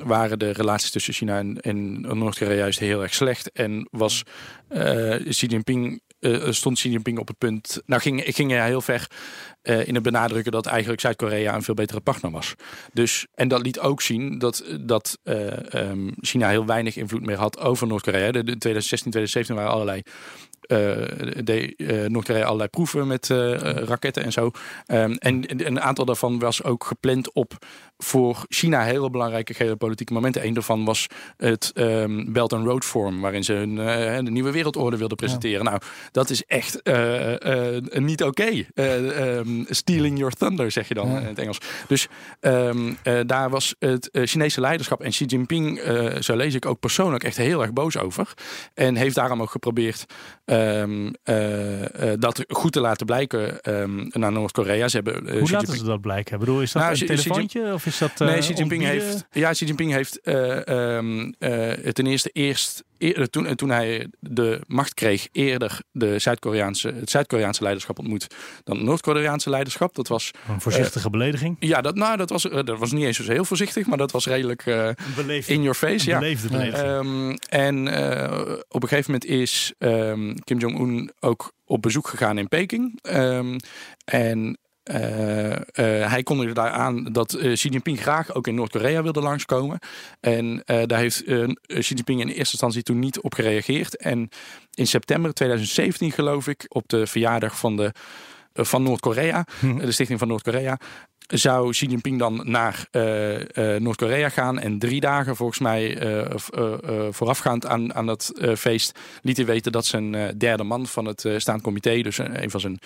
waren 0.08 0.40
de 0.40 0.52
relaties 0.52 0.92
tussen 0.92 1.14
China 1.14 1.44
en, 1.56 2.02
Noord-Korea 2.02 2.56
juist 2.56 2.80
heel 2.80 3.02
erg 3.02 3.14
slecht 3.14 3.52
en 3.52 3.88
was 3.92 4.24
Xi 5.30 5.46
Jinping 5.46 6.02
stond 6.50 6.78
Xi 6.78 6.90
Jinping 6.90 7.20
op 7.20 7.28
het 7.28 7.38
punt. 7.38 7.82
Nou, 7.86 8.02
ging, 8.02 8.24
ging 8.26 8.52
heel 8.52 8.82
ver 8.82 9.08
uh, 9.64 9.88
in 9.88 9.94
het 9.94 10.04
benadrukken 10.04 10.52
dat 10.52 10.66
eigenlijk 10.66 11.02
Zuid-Korea 11.02 11.56
een 11.56 11.64
veel 11.64 11.74
betere 11.74 12.00
partner 12.00 12.32
was. 12.32 12.56
Dus, 12.94 13.28
en 13.36 13.48
dat 13.48 13.62
liet 13.62 13.80
ook 13.80 14.02
zien 14.02 14.38
dat, 14.38 14.64
dat 14.82 15.20
uh, 15.24 15.36
um, 15.74 16.14
China 16.22 16.50
heel 16.50 16.66
weinig 16.66 16.96
invloed 16.96 17.26
meer 17.26 17.38
had 17.38 17.60
over 17.60 17.88
Noord-Korea. 17.88 18.26
In 18.26 18.32
2016, 18.32 19.12
2017 19.12 19.56
waren 19.56 19.72
allerlei 19.72 20.02
uh, 20.68 20.78
de 21.44 22.08
Noord-Korea 22.08 22.44
allerlei 22.44 22.70
proeven 22.70 23.08
met 23.08 23.28
raketten 23.28 24.24
en 24.24 24.32
zo. 24.32 24.46
Um, 24.88 25.14
en, 25.14 25.46
en, 25.48 25.66
een 25.68 25.82
aantal 25.82 26.06
daarvan 26.06 26.40
was 26.40 26.64
ook 26.64 26.84
gepland 26.84 27.32
op 27.34 27.66
voor 27.98 28.46
China 28.48 28.84
hele 28.84 29.10
belangrijke 29.10 29.54
geopolitieke 29.54 30.14
momenten. 30.14 30.46
Een 30.46 30.54
daarvan 30.54 30.86
was 30.86 31.08
het 31.38 31.72
um, 31.76 32.34
Belt 32.34 32.54
and 32.54 32.66
Road 32.66 32.86
Forum, 32.86 33.22
waarin 33.22 33.44
ze 33.44 33.54
hun 33.54 33.76
de 34.26 34.32
nieuwe 34.32 34.52
wereldorde 34.52 34.98
wilden 34.98 35.18
presenteren. 35.18 35.64
Ja. 35.64 35.70
Nou, 35.70 35.82
dat 36.12 36.30
is 36.30 36.46
echt 36.46 36.82
niet 38.00 38.24
oké. 38.24 38.42
Okay. 38.42 38.68
Um, 39.54 39.66
stealing 39.70 40.18
your 40.18 40.34
thunder, 40.34 40.72
zeg 40.72 40.88
je 40.88 40.94
dan 40.94 41.12
ja. 41.12 41.20
in 41.20 41.26
het 41.26 41.40
Engels. 41.40 41.58
Dus 41.88 42.08
daar 43.26 43.50
was 43.50 43.76
het 43.80 44.10
Chinese 44.12 44.62
leiderschap 44.62 45.02
en 45.02 45.10
Xi 45.10 45.26
Jinping, 45.26 45.82
zo 46.20 46.36
lees 46.36 46.54
ik 46.54 46.66
ook 46.66 46.80
persoonlijk, 46.80 47.24
echt 47.24 47.38
heel 47.38 47.62
erg 47.62 47.74
boos 47.74 47.98
over. 47.98 48.34
En 48.74 48.96
heeft 48.96 49.16
daarom 49.16 49.42
ook 49.42 49.52
geprobeerd 49.52 50.06
Um, 50.46 51.14
uh, 51.26 52.14
dat 52.20 52.46
goed 52.48 52.72
te 52.72 52.80
laten 52.80 53.06
blijken 53.06 53.60
um, 53.82 54.08
naar 54.12 54.32
Noord-Korea. 54.32 54.88
Ze 54.88 54.96
hebben, 54.96 55.40
Hoe 55.40 55.52
laten 55.52 55.78
ze 55.78 55.84
dat 55.84 56.02
blijken? 56.02 56.34
Ik 56.34 56.40
bedoel, 56.40 56.62
is 56.62 56.72
dat 56.72 56.82
nou, 56.82 57.00
een 57.00 57.08
telefoontje 57.08 57.74
of 57.74 57.86
is 57.86 57.98
dat 57.98 58.20
Nee, 58.20 58.40
Xi 58.40 58.54
Jinping 58.54 58.84
heeft, 58.84 59.26
ja, 59.32 59.52
Xi 59.52 59.66
Jinping 59.66 59.92
heeft 59.92 60.20
ten 61.94 62.06
eerste 62.06 62.30
eerst 62.34 62.84
toen, 63.30 63.56
toen 63.56 63.70
hij 63.70 64.08
de 64.20 64.62
macht 64.68 64.94
kreeg, 64.94 65.28
eerder 65.32 65.82
de 65.92 66.20
Zuid-Koreaanse, 66.20 66.94
het 67.00 67.10
Zuid-Koreaanse 67.10 67.62
leiderschap 67.62 68.00
ontmoet 68.00 68.28
dan 68.64 68.76
het 68.76 68.86
Noord-Koreaanse 68.86 69.43
leiderschap. 69.50 69.96
Dat 69.96 70.08
was 70.08 70.32
een 70.48 70.62
voorzichtige 70.62 71.10
belediging. 71.10 71.56
Ja, 71.60 71.82
dat, 71.82 71.96
nou, 71.96 72.18
dat, 72.18 72.30
was, 72.30 72.44
dat 72.44 72.80
was 72.80 72.92
niet 72.92 73.06
eens 73.06 73.18
zo 73.18 73.32
heel 73.32 73.46
voorzichtig, 73.46 73.86
maar 73.86 73.98
dat 73.98 74.12
was 74.12 74.26
redelijk 74.26 74.66
in 75.46 75.62
your 75.62 75.74
face. 75.74 76.10
Ja. 76.10 76.98
Um, 76.98 77.36
en 77.50 77.88
op 78.68 78.84
een 78.84 78.90
gegeven 78.90 79.12
moment 79.12 79.26
is 79.26 79.74
um, 79.80 80.40
Kim 80.44 80.60
Jong-un 80.60 81.12
ook 81.20 81.54
op 81.66 81.82
bezoek 81.82 82.08
gegaan 82.08 82.38
in 82.38 82.48
Peking. 82.48 83.00
Um, 83.02 83.58
en 84.06 84.58
uh, 84.92 85.50
uh, 85.50 85.56
hij 86.12 86.24
kondigde 86.24 86.54
daar 86.54 86.70
aan 86.70 87.04
dat 87.04 87.34
uh, 87.34 87.54
Xi 87.54 87.70
Jinping 87.70 88.02
graag 88.02 88.34
ook 88.34 88.48
in 88.48 88.56
Noord-Korea 88.56 89.04
wilde 89.04 89.22
langskomen. 89.22 89.80
En 90.20 90.64
daar 90.66 91.00
heeft 91.00 91.24
Xi 91.66 91.94
Jinping 91.94 92.22
in 92.22 92.28
eerste 92.28 92.52
instantie 92.52 92.84
toen 92.84 93.00
niet 93.00 93.22
op 93.22 93.34
gereageerd. 93.34 93.98
En 93.98 94.30
in 94.74 94.88
september 94.88 95.34
2017, 95.34 96.12
geloof 96.12 96.48
ik, 96.48 96.66
op 96.68 96.84
de 96.88 97.08
verjaardag 97.08 97.58
van, 97.58 97.78
de, 97.78 97.92
van 98.54 98.84
Noord-Korea, 98.84 99.46
hm. 99.60 99.78
de 99.78 99.92
Stichting 99.92 100.20
van 100.20 100.28
Noord-Korea, 100.28 100.80
zou 101.28 101.72
Xi 101.72 101.86
Jinping 101.86 102.20
dan 102.20 102.42
naar 102.44 102.88
Noord-Korea 103.80 104.30
gaan. 104.30 104.60
En 104.60 104.80
drie 104.80 105.00
dagen 105.00 105.36
volgens 105.36 105.60
mij 105.60 105.98
voorafgaand 107.12 107.66
aan, 107.66 107.94
aan 107.94 108.06
dat 108.06 108.32
feest 108.58 109.00
liet 109.22 109.38
hij 109.38 109.46
weten 109.46 109.72
dat 109.72 109.86
zijn 109.86 110.38
derde 110.38 110.64
man 110.64 110.88
van 110.88 111.06
het 111.06 111.26
staand 111.38 111.62
comité, 111.62 112.02
dus 112.02 112.18
een 112.18 112.52
van 112.52 112.60
zijn 112.60 112.80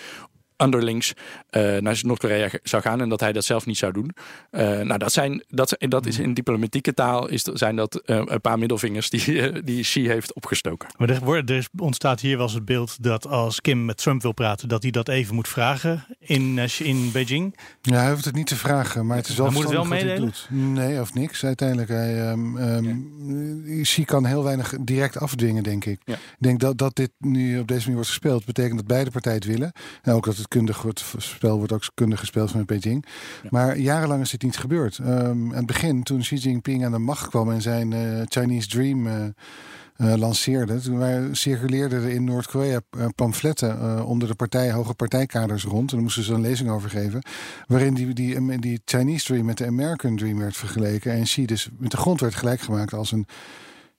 underlings 0.58 1.14
uh, 1.52 1.78
naar 1.78 2.00
Noord-Korea 2.02 2.50
zou 2.64 2.82
gaan 2.82 3.02
en 3.02 3.10
dat 3.10 3.20
hij 3.20 3.34
dat 3.34 3.46
zelf 3.46 3.66
niet 3.66 3.78
zou 3.78 3.94
doen. 3.94 4.12
Uh, 4.52 4.62
nou, 4.62 4.98
dat, 4.98 5.14
zijn, 5.14 5.44
dat, 5.48 5.76
dat 5.80 6.06
is 6.06 6.20
in 6.20 6.34
diplomatieke 6.34 6.94
taal 6.94 7.28
is, 7.28 7.42
zijn 7.42 7.76
dat 7.76 8.02
uh, 8.06 8.22
een 8.26 8.42
paar 8.42 8.60
middelvingers 8.60 9.10
die, 9.10 9.64
die 9.64 9.82
Xi 9.82 10.08
heeft 10.08 10.34
opgestoken. 10.34 10.90
Maar 10.98 11.10
er, 11.10 11.52
er, 11.52 11.68
ontstaat 11.78 12.20
hier 12.20 12.38
wel 12.38 12.46
eens 12.46 12.56
het 12.56 12.66
beeld 12.66 13.04
dat 13.04 13.28
als 13.28 13.62
Kim 13.62 13.86
met 13.86 13.98
Trump 13.98 14.22
wil 14.22 14.32
praten, 14.32 14.68
dat 14.68 14.82
hij 14.82 14.92
dat 14.92 15.08
even 15.08 15.36
moet 15.36 15.48
vragen 15.48 16.06
in, 16.20 16.60
in 16.80 17.12
Beijing. 17.12 17.58
Ja, 17.82 18.02
hij 18.02 18.12
hoeft 18.12 18.26
het 18.26 18.36
niet 18.36 18.48
te 18.48 18.56
vragen, 18.56 19.06
maar 19.06 19.18
het 19.18 19.28
is 19.28 19.36
wel 19.36 19.52
moet 19.52 19.64
het 19.64 19.72
wel 19.72 19.86
meedelen? 19.86 20.34
Nee, 20.50 21.02
of 21.02 21.14
niks. 21.14 21.46
Uiteindelijk, 21.46 21.90
hij, 21.90 22.32
um, 22.32 22.58
um, 22.58 23.82
Xi 23.82 24.06
kan 24.06 24.26
heel 24.26 24.44
weinig 24.44 24.74
direct 24.82 25.20
afdwingen, 25.20 25.64
denk 25.64 25.86
ik. 25.86 26.02
Ja. 26.06 26.14
Ik 26.14 26.20
denk 26.40 26.60
dat, 26.60 26.78
dat 26.78 26.96
dit 26.96 27.12
nu 27.18 27.60
op 27.60 27.68
deze 27.68 27.80
manier 27.80 27.96
wordt 27.96 28.10
gespeeld, 28.10 28.46
betekent 28.46 28.76
dat 28.76 28.88
beide 28.88 29.12
partijen 29.12 29.38
het 29.38 29.48
willen. 29.48 29.72
En 30.02 30.14
ook 30.14 30.26
dat 30.26 30.38
het 30.38 30.47
kundig 30.48 30.82
wordt, 30.82 31.06
spel 31.18 31.58
wordt 31.58 31.72
ook 31.72 31.84
kundig 31.94 32.20
gespeeld 32.20 32.50
vanuit 32.50 32.68
Beijing. 32.68 33.06
Maar 33.50 33.78
jarenlang 33.78 34.22
is 34.22 34.30
dit 34.30 34.44
niet 34.44 34.58
gebeurd. 34.58 34.98
Um, 34.98 35.08
aan 35.08 35.52
het 35.54 35.66
begin, 35.66 36.04
toen 36.04 36.20
Xi 36.20 36.36
Jinping 36.36 36.86
aan 36.86 36.92
de 36.92 36.98
macht 36.98 37.28
kwam 37.28 37.52
en 37.52 37.62
zijn 37.62 37.92
uh, 37.92 38.22
Chinese 38.26 38.68
Dream 38.68 39.08
uh, 39.08 39.14
uh, 39.98 40.14
lanceerde, 40.16 40.82
toen 40.82 40.98
wij 40.98 41.28
circuleerden 41.32 42.04
er 42.04 42.10
in 42.10 42.24
Noord-Korea 42.24 42.80
pamfletten 43.16 44.06
onder 44.06 44.28
de 44.28 44.36
partij, 44.36 44.72
hoge 44.72 44.94
partijkaders 44.94 45.64
rond. 45.64 45.90
En 45.90 45.96
daar 45.96 46.02
moesten 46.02 46.24
ze 46.24 46.34
een 46.34 46.42
lezing 46.42 46.70
over 46.70 46.90
geven. 46.90 47.22
Waarin 47.68 47.94
die, 47.94 48.14
die, 48.14 48.60
die 48.60 48.82
Chinese 48.86 49.26
Dream 49.26 49.46
met 49.46 49.58
de 49.58 49.66
American 49.66 50.16
Dream 50.16 50.38
werd 50.38 50.58
vergeleken. 50.58 51.12
En 51.12 51.24
Xi 51.24 51.46
dus 51.46 51.70
met 51.78 51.92
de 51.92 51.98
grond 51.98 52.20
werd 52.20 52.36
gelijk 52.36 52.60
gemaakt 52.60 52.94
als 52.94 53.12
een 53.12 53.26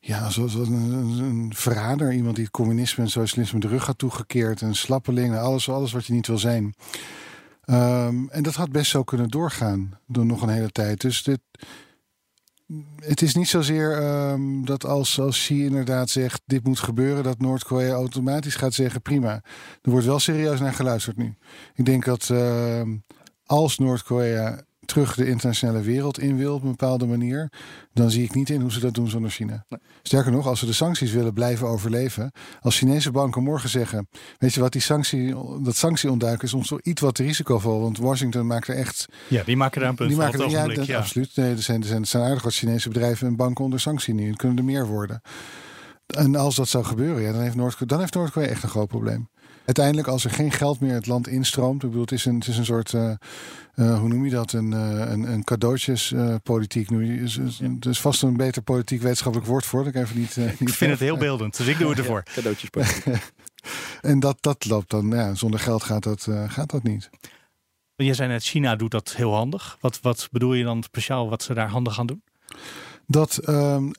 ja, 0.01 0.31
zoals 0.31 0.55
een, 0.55 0.73
een, 0.73 1.53
verrader. 1.55 2.13
Iemand 2.13 2.35
die 2.35 2.45
het 2.45 2.53
communisme 2.53 3.05
en 3.05 3.11
socialisme 3.11 3.61
de 3.61 3.69
rug 3.69 3.87
had 3.87 3.99
toegekeerd. 3.99 4.61
Een 4.61 4.75
slappeling, 4.75 5.37
alles, 5.37 5.69
alles 5.69 5.93
wat 5.93 6.07
je 6.07 6.13
niet 6.13 6.27
wil 6.27 6.39
zijn. 6.39 6.75
Um, 7.71 8.29
en 8.31 8.43
dat 8.43 8.55
had 8.55 8.71
best 8.71 8.91
zo 8.91 9.03
kunnen 9.03 9.29
doorgaan 9.29 9.99
door 10.07 10.27
nog 10.27 10.43
een 10.43 10.49
hele 10.49 10.71
tijd. 10.71 11.01
Dus 11.01 11.23
dit, 11.23 11.41
het 12.97 13.23
is 13.23 13.35
niet 13.35 13.49
zozeer 13.49 14.03
um, 14.31 14.65
dat 14.65 14.85
als, 14.85 15.21
als 15.21 15.39
Xi 15.39 15.65
inderdaad 15.65 16.11
zegt... 16.11 16.43
dit 16.47 16.65
moet 16.65 16.81
gebeuren, 16.81 17.23
dat 17.23 17.39
Noord-Korea 17.39 17.93
automatisch 17.93 18.55
gaat 18.55 18.75
zeggen... 18.75 19.03
prima. 19.03 19.33
Er 19.83 19.91
wordt 19.91 20.07
wel 20.07 20.19
serieus 20.19 20.61
naar 20.61 20.75
geluisterd 20.75 21.17
nu. 21.17 21.35
Ik 21.75 21.85
denk 21.85 22.05
dat 22.05 22.29
uh, 22.33 22.83
als 23.45 23.79
Noord-Korea 23.79 24.63
terug 24.89 25.15
de 25.15 25.27
internationale 25.27 25.81
wereld 25.81 26.19
in 26.19 26.37
wil 26.37 26.55
op 26.55 26.63
een 26.63 26.71
bepaalde 26.71 27.07
manier, 27.07 27.53
dan 27.93 28.11
zie 28.11 28.25
ik 28.25 28.35
niet 28.35 28.51
in 28.51 28.61
hoe 28.61 28.73
ze 28.73 28.81
dat 28.81 28.95
doen 28.95 29.09
zonder 29.09 29.31
China. 29.31 29.65
Sterker 30.03 30.33
nog, 30.33 30.47
als 30.47 30.59
ze 30.59 30.67
de 30.67 30.73
sancties 30.73 31.13
willen 31.13 31.33
blijven 31.33 31.67
overleven, 31.67 32.33
als 32.61 32.79
Chinese 32.79 33.11
banken 33.11 33.43
morgen 33.43 33.69
zeggen, 33.69 34.09
weet 34.39 34.55
je 34.55 34.61
wat, 34.61 34.73
die 34.73 34.81
sanctie, 34.81 35.35
dat 35.63 35.77
sanctieontduiken 35.77 36.45
is 36.45 36.55
ons 36.55 36.73
iets 36.83 37.01
wat 37.01 37.19
risicovol, 37.19 37.81
want 37.81 37.99
Washington 37.99 38.47
maakt 38.47 38.69
er 38.69 38.77
echt. 38.77 39.07
Ja, 39.29 39.43
die 39.43 39.57
maken 39.57 39.83
er 39.83 39.89
een 39.89 39.95
punt 39.95 40.09
die 40.09 40.19
maken 40.19 40.41
er, 40.41 40.51
ja, 40.51 40.85
ja, 40.85 40.99
absoluut. 40.99 41.37
Nee, 41.37 41.55
er 41.55 41.63
zijn, 41.63 41.81
er 41.81 41.87
zijn, 41.87 42.01
er 42.01 42.07
zijn 42.07 42.25
aardig 42.25 42.43
wat 42.43 42.55
Chinese 42.55 42.89
bedrijven 42.89 43.27
en 43.27 43.37
banken 43.37 43.65
onder 43.65 43.81
sanctie 43.81 44.15
nu. 44.15 44.29
Het 44.29 44.37
kunnen 44.37 44.59
er 44.59 44.65
meer 44.65 44.87
worden. 44.87 45.21
En 46.07 46.37
als 46.37 46.57
dat 46.57 46.69
zou 46.69 46.85
gebeuren, 46.85 47.23
ja, 47.23 47.33
dan 47.33 47.43
heeft 47.43 47.55
Noord-Korea 47.55 48.07
Noord 48.13 48.37
echt 48.37 48.63
een 48.63 48.69
groot 48.69 48.89
probleem 48.89 49.29
uiteindelijk, 49.69 50.09
als 50.09 50.25
er 50.25 50.31
geen 50.31 50.53
geld 50.53 50.81
meer 50.81 50.95
het 50.95 51.07
land 51.07 51.29
instroomt, 51.29 51.83
ik 51.83 51.89
bedoel, 51.89 52.03
het 52.03 52.13
is 52.13 52.25
een, 52.25 52.35
het 52.35 52.47
is 52.47 52.59
een 52.59 52.65
soort, 52.65 52.93
uh, 52.93 53.13
uh, 53.75 53.99
hoe 53.99 54.09
noem 54.09 54.25
je 54.25 54.31
dat, 54.31 54.53
een, 54.53 54.73
uh, 54.73 55.11
een, 55.11 55.33
een 55.33 55.45
cadeautjespolitiek. 55.45 56.91
nu 56.91 57.23
is, 57.23 57.37
is, 57.37 57.61
is 57.81 58.01
vast 58.01 58.23
een 58.23 58.37
beter 58.37 58.63
politiek 58.63 59.01
wetenschappelijk 59.01 59.51
woord 59.51 59.67
voor. 59.67 59.85
Dat 59.85 59.95
ik 59.95 60.03
even 60.03 60.19
niet. 60.19 60.37
ik 60.59 60.69
vind 60.69 60.91
het 60.91 61.01
heel 61.01 61.17
beeldend, 61.17 61.57
dus 61.57 61.67
ik 61.67 61.79
doe 61.79 61.89
het 61.89 61.99
ervoor. 61.99 62.23
Ja, 62.25 62.33
cadeautjespolitiek. 62.33 63.05
en 64.01 64.21
dat, 64.21 64.37
dat 64.41 64.65
loopt 64.65 64.91
dan, 64.91 65.11
ja, 65.11 65.35
zonder 65.35 65.61
geld 65.61 65.83
gaat 65.83 66.03
dat, 66.03 66.29
gaat 66.49 66.71
dat 66.71 66.83
niet. 66.83 67.11
Je 67.95 68.15
zei 68.15 68.29
net, 68.29 68.43
China 68.43 68.77
doet 68.77 68.91
dat 68.91 69.15
heel 69.15 69.35
handig. 69.35 69.77
Wat, 69.81 70.01
wat 70.03 70.29
bedoel 70.31 70.55
je 70.55 70.65
dan 70.65 70.83
speciaal 70.83 71.29
wat 71.29 71.43
ze 71.43 71.55
daar 71.55 71.69
handig 71.69 71.99
aan 71.99 72.07
doen? 72.07 72.23
Dat 73.07 73.49
um, 73.49 73.93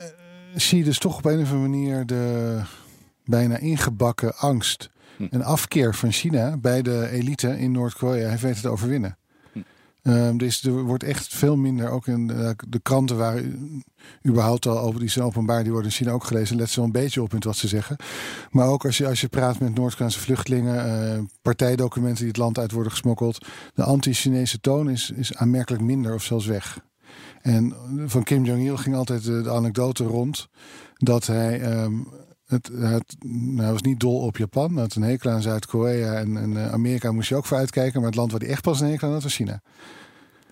zie 0.56 0.78
je 0.78 0.84
dus 0.84 1.00
toch 1.00 1.17
op 1.17 1.26
een 1.26 1.41
of 1.41 1.52
andere 1.52 1.70
manier 1.70 2.06
de 2.06 2.62
bijna 3.26 3.58
ingebakken 3.58 4.38
angst. 4.38 4.89
Een 5.30 5.44
afkeer 5.44 5.96
van 5.96 6.12
China 6.12 6.58
bij 6.58 6.82
de 6.82 7.10
elite 7.10 7.60
in 7.60 7.72
Noord-Korea 7.72 8.30
heeft 8.30 8.42
weten 8.42 8.62
te 8.62 8.70
overwinnen. 8.70 9.18
Hm. 9.52 9.60
Um, 10.04 10.38
dus 10.38 10.64
er 10.64 10.72
wordt 10.72 11.04
echt 11.04 11.36
veel 11.36 11.56
minder, 11.56 11.90
ook 11.90 12.08
in 12.08 12.28
de, 12.28 12.56
de 12.68 12.80
kranten 12.80 13.18
waren 13.18 13.84
überhaupt 14.28 14.66
al 14.66 14.80
over, 14.80 15.00
die 15.00 15.10
zijn 15.10 15.26
openbaar, 15.26 15.64
die 15.64 15.72
worden 15.72 15.92
in 15.92 15.98
China 15.98 16.12
ook 16.12 16.24
gelezen, 16.24 16.56
let 16.56 16.70
ze 16.70 16.76
wel 16.76 16.86
een 16.86 16.92
beetje 16.92 17.22
op 17.22 17.34
in 17.34 17.40
wat 17.40 17.58
ze 17.58 17.68
zeggen. 17.68 17.96
Maar 18.50 18.68
ook 18.68 18.86
als 18.86 18.98
je, 18.98 19.08
als 19.08 19.22
je 19.22 19.28
praat 19.28 19.60
met 19.60 19.76
Noord-Koreaanse 19.76 20.20
vluchtelingen, 20.20 21.16
uh, 21.18 21.24
partijdocumenten 21.42 22.20
die 22.20 22.28
het 22.28 22.38
land 22.38 22.58
uit 22.58 22.72
worden 22.72 22.92
gesmokkeld, 22.92 23.46
de 23.74 23.84
anti-Chinese 23.84 24.60
toon 24.60 24.90
is, 24.90 25.12
is 25.16 25.36
aanmerkelijk 25.36 25.84
minder 25.84 26.14
of 26.14 26.24
zelfs 26.24 26.46
weg. 26.46 26.80
En 27.42 27.76
van 28.06 28.24
Kim 28.24 28.46
Jong-il 28.46 28.78
ging 28.78 28.96
altijd 28.96 29.24
de, 29.24 29.42
de, 29.42 29.52
anekdote 29.52 30.04
rond 30.04 30.50
dat 30.98 31.28
hij 31.28 31.82
um, 31.84 32.08
het, 32.50 32.70
het, 32.74 33.16
nou, 33.26 33.62
hij 33.62 33.72
was 33.72 33.82
niet 33.82 34.00
dol 34.00 34.20
op 34.20 34.38
Japan. 34.38 34.72
Hij 34.72 34.82
had 34.82 34.96
een 34.96 35.02
hekel 35.02 35.32
aan 35.32 35.42
Zuid-Korea 35.42 36.14
en, 36.14 36.38
en 36.38 36.52
uh, 36.52 36.72
Amerika 36.72 37.12
moest 37.12 37.30
je 37.30 37.36
ook 37.36 37.46
voor 37.46 37.58
uitkijken. 37.58 38.00
Maar 38.00 38.10
het 38.10 38.18
land 38.18 38.32
waar 38.32 38.40
hij 38.40 38.50
echt 38.50 38.62
pas 38.62 38.80
een 38.80 38.90
hekel 38.90 39.08
aan 39.08 39.14
had 39.14 39.24
was 39.24 39.36
China. 39.36 39.62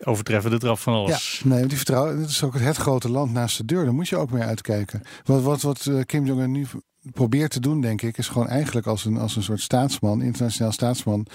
Overtreffen 0.04 0.52
de 0.52 0.58
trap 0.58 0.80
van 0.80 0.94
alles. 0.94 1.42
Ja, 1.44 1.50
nee, 1.50 1.66
die 1.66 1.78
vertrouwen. 1.78 2.20
Het 2.20 2.30
is 2.30 2.44
ook 2.44 2.60
het 2.60 2.78
grote 2.78 3.10
land 3.10 3.32
naast 3.32 3.58
de 3.58 3.66
deur. 3.66 3.84
Daar 3.84 3.94
moet 3.94 4.10
je 4.10 4.18
ook 4.18 4.32
mee 4.32 4.44
uitkijken. 4.44 5.02
Wat, 5.24 5.42
wat, 5.42 5.62
wat 5.62 5.86
uh, 5.86 6.02
Kim 6.06 6.26
Jong-un 6.26 6.52
nu 6.52 6.66
probeert 7.14 7.52
te 7.52 7.60
doen, 7.60 7.82
denk 7.82 8.02
ik, 8.02 8.18
is 8.18 8.28
gewoon 8.28 8.48
eigenlijk 8.48 8.88
als 8.88 9.06
een, 9.06 9.18
als 9.18 9.36
een 9.36 9.44
soort 9.44 9.62
staatsman, 9.62 10.22
internationaal 10.22 10.72
staatsman, 10.72 11.26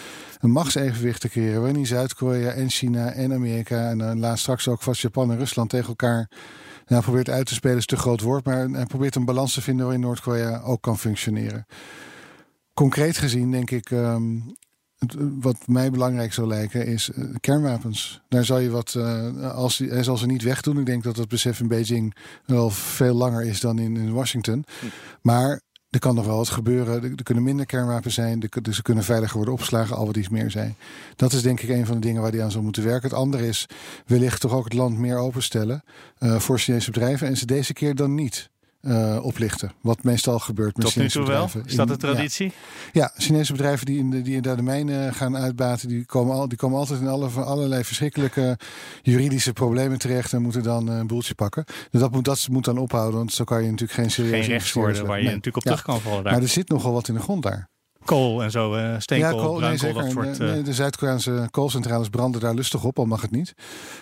een 0.41 0.51
machtsevenwicht 0.51 1.21
te 1.21 1.29
creëren. 1.29 1.63
Waarin 1.63 1.87
Zuid-Korea 1.87 2.51
en 2.51 2.71
China 2.71 3.13
en 3.13 3.33
Amerika 3.33 3.91
en 3.91 3.99
uh, 3.99 4.11
laat 4.15 4.39
straks 4.39 4.69
ook 4.69 4.83
vast 4.83 5.01
Japan 5.01 5.31
en 5.31 5.39
Rusland 5.39 5.71
tegen 5.71 5.89
elkaar 5.89 6.29
nou, 6.93 7.05
probeert 7.05 7.31
uit 7.31 7.47
te 7.47 7.55
spelen 7.55 7.77
is 7.77 7.87
te 7.87 7.97
groot 7.97 8.21
woord, 8.21 8.45
maar 8.45 8.69
hij 8.69 8.87
probeert 8.87 9.15
een 9.15 9.25
balans 9.25 9.55
te 9.55 9.61
vinden 9.61 9.85
waarin 9.85 10.05
Noord-Korea 10.05 10.61
ook 10.61 10.83
kan 10.83 10.99
functioneren. 10.99 11.67
Concreet 12.75 13.19
gezien 13.19 13.51
denk 13.51 13.71
ik, 13.71 13.91
um, 13.91 14.55
het, 14.99 15.15
wat 15.41 15.57
mij 15.67 15.91
belangrijk 15.91 16.33
zou 16.33 16.47
lijken, 16.47 16.87
is 16.87 17.11
uh, 17.15 17.25
kernwapens. 17.41 18.23
Daar 18.29 18.45
zal 18.45 18.59
je 18.59 18.71
wat, 18.71 18.95
uh, 18.97 19.51
als 19.51 19.79
hij 19.79 20.03
zal 20.03 20.17
ze 20.17 20.27
niet 20.27 20.43
wegdoen. 20.43 20.79
Ik 20.79 20.87
denk 20.87 21.03
dat 21.03 21.17
het 21.17 21.29
besef 21.29 21.61
in 21.61 21.69
Beijing 21.69 22.15
wel 22.47 22.71
veel 22.71 23.15
langer 23.15 23.45
is 23.45 23.61
dan 23.61 23.79
in, 23.79 23.97
in 23.97 24.13
Washington. 24.13 24.65
Hm. 24.81 24.87
Maar 25.23 25.61
er 25.93 25.99
kan 25.99 26.15
nog 26.15 26.27
wel 26.27 26.37
wat 26.37 26.49
gebeuren. 26.49 27.03
Er, 27.03 27.23
kunnen 27.23 27.45
minder 27.45 27.67
kernwapens 27.67 28.15
zijn. 28.15 28.49
dus 28.63 28.77
ze 28.77 28.83
kunnen 28.83 29.05
veiliger 29.05 29.37
worden 29.37 29.55
opgeslagen, 29.55 29.97
al 29.97 30.07
wat 30.07 30.17
iets 30.17 30.29
meer 30.29 30.51
zijn. 30.51 30.77
Dat 31.17 31.33
is 31.33 31.43
denk 31.43 31.61
ik 31.61 31.69
een 31.69 31.87
van 31.87 31.95
de 31.95 32.07
dingen 32.07 32.23
waar 32.23 32.31
die 32.31 32.43
aan 32.43 32.51
zou 32.51 32.65
moeten 32.65 32.85
werken. 32.85 33.09
Het 33.09 33.19
andere 33.19 33.47
is 33.47 33.67
wellicht 34.07 34.41
toch 34.41 34.53
ook 34.53 34.65
het 34.65 34.73
land 34.73 34.99
meer 34.99 35.17
openstellen 35.17 35.83
uh, 36.19 36.39
voor 36.39 36.59
Chinese 36.59 36.91
bedrijven. 36.91 37.27
En 37.27 37.37
ze 37.37 37.47
deze 37.47 37.73
keer 37.73 37.95
dan 37.95 38.15
niet 38.15 38.51
uh, 38.83 39.25
oplichten. 39.25 39.73
Wat 39.81 40.03
meestal 40.03 40.39
gebeurt 40.39 40.77
met 40.77 40.85
Tot 40.85 40.95
Chinese 40.95 41.19
nu 41.19 41.25
toe 41.25 41.33
bedrijven. 41.33 41.61
wel? 41.61 41.69
Is 41.71 41.77
dat 41.77 41.89
de 41.89 41.97
traditie? 41.97 42.53
Ja, 42.93 43.03
ja 43.03 43.13
Chinese 43.17 43.53
bedrijven 43.53 43.87
die 43.87 43.99
in 43.99 44.11
de, 44.11 44.23
die 44.23 44.41
daar 44.41 44.57
de 44.57 44.63
mijnen 44.63 45.15
gaan 45.15 45.37
uitbaten, 45.37 45.89
die 45.89 46.05
komen, 46.05 46.35
al, 46.35 46.49
die 46.49 46.59
komen 46.59 46.79
altijd 46.79 47.01
in 47.01 47.07
alle, 47.07 47.29
allerlei 47.29 47.85
verschrikkelijke 47.85 48.59
juridische 49.03 49.53
problemen 49.53 49.99
terecht 49.99 50.33
en 50.33 50.43
moeten 50.43 50.63
dan 50.63 50.89
een 50.89 51.07
boeltje 51.07 51.35
pakken. 51.35 51.65
Dus 51.91 52.01
dat 52.01 52.13
moet, 52.13 52.25
dat 52.25 52.49
moet 52.51 52.65
dan 52.65 52.79
ophouden, 52.79 53.19
want 53.19 53.33
zo 53.33 53.45
kan 53.45 53.63
je 53.63 53.71
natuurlijk 53.71 53.99
geen 53.99 54.11
serieuze 54.11 54.59
Geen 54.61 54.83
worden 54.83 55.07
waar 55.07 55.19
je 55.19 55.25
natuurlijk 55.25 55.57
op 55.57 55.63
terug 55.63 55.83
kan 55.83 56.01
vallen. 56.01 56.25
Daar. 56.25 56.33
Maar 56.33 56.43
er 56.43 56.49
zit 56.49 56.69
nogal 56.69 56.93
wat 56.93 57.09
in 57.09 57.15
de 57.15 57.21
grond 57.21 57.43
daar. 57.43 57.71
Kool 58.05 58.43
en 58.43 58.51
zo, 58.51 58.77
uh, 58.77 58.95
steenkool, 58.99 59.39
ja, 59.39 59.45
kool, 59.45 59.57
bruinkool, 59.57 59.93
nee, 59.93 60.03
dat 60.03 60.13
soort... 60.13 60.39
Nee, 60.39 60.59
uh, 60.59 60.65
de 60.65 60.73
Zuid-Koreaanse 60.73 61.49
koolcentrales 61.51 62.09
branden 62.09 62.41
daar 62.41 62.55
lustig 62.55 62.85
op, 62.85 62.99
al 62.99 63.05
mag 63.05 63.21
het 63.23 63.31
niet. 63.31 63.55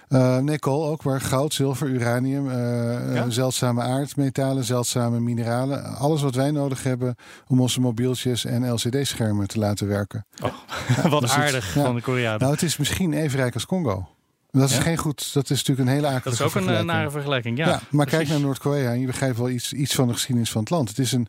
Uh, 0.08 0.38
nee, 0.38 0.58
kool 0.58 0.86
ook, 0.86 1.04
maar 1.04 1.20
goud, 1.20 1.54
zilver, 1.54 1.88
uranium, 1.88 2.50
ja? 2.50 3.30
zeldzame 3.30 3.82
aardmetalen, 3.82 4.64
zeldzame 4.64 5.20
mineralen. 5.20 5.84
Alles 5.84 6.22
wat 6.22 6.34
wij 6.34 6.50
nodig 6.50 6.82
hebben 6.82 7.14
om 7.46 7.60
onze 7.60 7.80
mobieltjes 7.80 8.44
en 8.44 8.72
LCD-schermen 8.72 9.48
te 9.48 9.58
laten 9.58 9.88
werken. 9.88 10.26
Oh, 10.42 10.54
wat 11.10 11.30
aardig 11.30 11.74
het, 11.74 11.84
van 11.84 11.94
de 11.94 12.00
Koreanen. 12.00 12.40
Nou, 12.40 12.52
het 12.52 12.62
is 12.62 12.76
misschien 12.76 13.12
even 13.12 13.38
rijk 13.38 13.54
als 13.54 13.66
Congo. 13.66 14.08
Dat 14.50 14.70
is 14.70 14.78
geen 14.78 14.96
goed, 14.96 15.32
dat 15.32 15.50
is 15.50 15.58
natuurlijk 15.58 15.88
een 15.88 15.94
hele 15.94 16.06
akelige 16.06 16.42
Dat 16.42 16.54
is 16.54 16.56
ook 16.56 16.78
een 16.78 16.86
nare 16.86 17.10
vergelijking, 17.10 17.58
ja. 17.58 17.68
ja 17.68 17.80
maar 17.90 18.06
kijk 18.06 18.28
naar 18.28 18.40
Noord-Korea 18.40 18.90
en 18.90 19.00
je 19.00 19.06
begrijpt 19.06 19.38
wel 19.38 19.48
iets, 19.48 19.72
iets 19.72 19.94
van 19.94 20.06
de 20.06 20.12
geschiedenis 20.12 20.50
van 20.50 20.60
het 20.60 20.70
land. 20.70 20.88
Het 20.88 20.98
is 20.98 21.12
een 21.12 21.28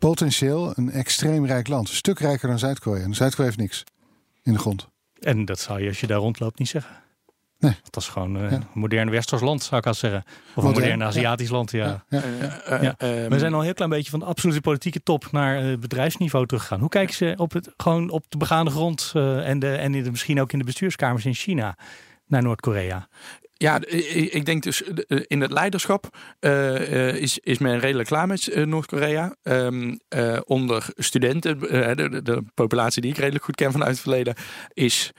potentieel 0.00 0.72
een 0.76 0.90
extreem 0.90 1.46
rijk 1.46 1.68
land. 1.68 1.88
Een 1.88 1.94
stuk 1.94 2.18
rijker 2.18 2.48
dan 2.48 2.58
Zuid-Korea. 2.58 3.02
En 3.02 3.14
Zuid-Korea 3.14 3.46
heeft 3.46 3.60
niks 3.60 3.84
in 4.42 4.52
de 4.52 4.58
grond. 4.58 4.88
En 5.20 5.44
dat 5.44 5.58
zou 5.58 5.80
je 5.80 5.88
als 5.88 6.00
je 6.00 6.06
daar 6.06 6.18
rondloopt 6.18 6.58
niet 6.58 6.68
zeggen. 6.68 6.96
Nee. 7.58 7.76
Dat 7.90 8.02
is 8.02 8.08
gewoon 8.08 8.36
uh, 8.36 8.50
ja. 8.50 8.56
een 8.56 8.64
modern 8.74 9.10
westers 9.10 9.42
land, 9.42 9.62
zou 9.62 9.80
ik 9.80 9.86
al 9.86 9.94
zeggen. 9.94 10.24
Of 10.54 10.64
een 10.64 10.70
modern 10.70 11.02
Aziatisch 11.02 11.48
ja. 11.48 11.54
land, 11.54 11.70
ja. 11.70 12.04
ja. 12.08 12.22
Uh, 12.22 12.82
uh, 12.82 13.28
We 13.28 13.38
zijn 13.38 13.52
al 13.52 13.58
een 13.58 13.64
heel 13.64 13.74
klein 13.74 13.90
beetje 13.90 14.10
van 14.10 14.18
de 14.18 14.24
absolute 14.24 14.60
politieke 14.60 15.02
top 15.02 15.32
naar 15.32 15.78
bedrijfsniveau 15.78 16.46
teruggegaan. 16.46 16.80
Hoe 16.80 16.88
kijken 16.88 17.14
ze 17.14 17.34
op, 17.36 17.52
het, 17.52 17.72
gewoon 17.76 18.10
op 18.10 18.24
de 18.28 18.36
begaande 18.36 18.70
grond 18.70 19.10
en, 19.14 19.58
de, 19.58 19.74
en 19.74 19.94
in 19.94 20.02
de, 20.02 20.10
misschien 20.10 20.40
ook 20.40 20.52
in 20.52 20.58
de 20.58 20.64
bestuurskamers 20.64 21.24
in 21.24 21.34
China 21.34 21.76
naar 22.26 22.42
Noord-Korea? 22.42 23.08
Ja, 23.62 23.80
ik 24.30 24.44
denk 24.44 24.62
dus 24.62 24.82
in 25.26 25.40
het 25.40 25.50
leiderschap 25.50 26.16
uh, 26.40 27.14
is, 27.14 27.38
is 27.38 27.58
men 27.58 27.78
redelijk 27.78 28.08
klaar 28.08 28.26
met 28.26 28.64
Noord-Korea. 28.66 29.36
Uh, 29.42 29.86
onder 30.44 30.86
studenten, 30.96 31.58
de, 31.60 32.22
de, 32.22 32.42
populatie 32.54 33.02
die 33.02 33.10
ik 33.10 33.16
redelijk 33.16 33.44
goed 33.44 33.54
ken 33.54 33.72
vanuit 33.72 33.90
het 33.90 34.00
verleden, 34.00 34.34
is 34.74 35.12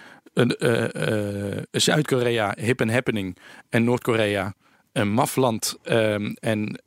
Zuid-Korea 1.71 2.55
hip 2.59 2.81
en 2.81 2.89
happening 2.89 3.37
en 3.69 3.83
Noord-Korea 3.83 4.53
een 4.91 5.13
mafland. 5.13 5.77
Um, 5.83 6.33
en 6.33 6.83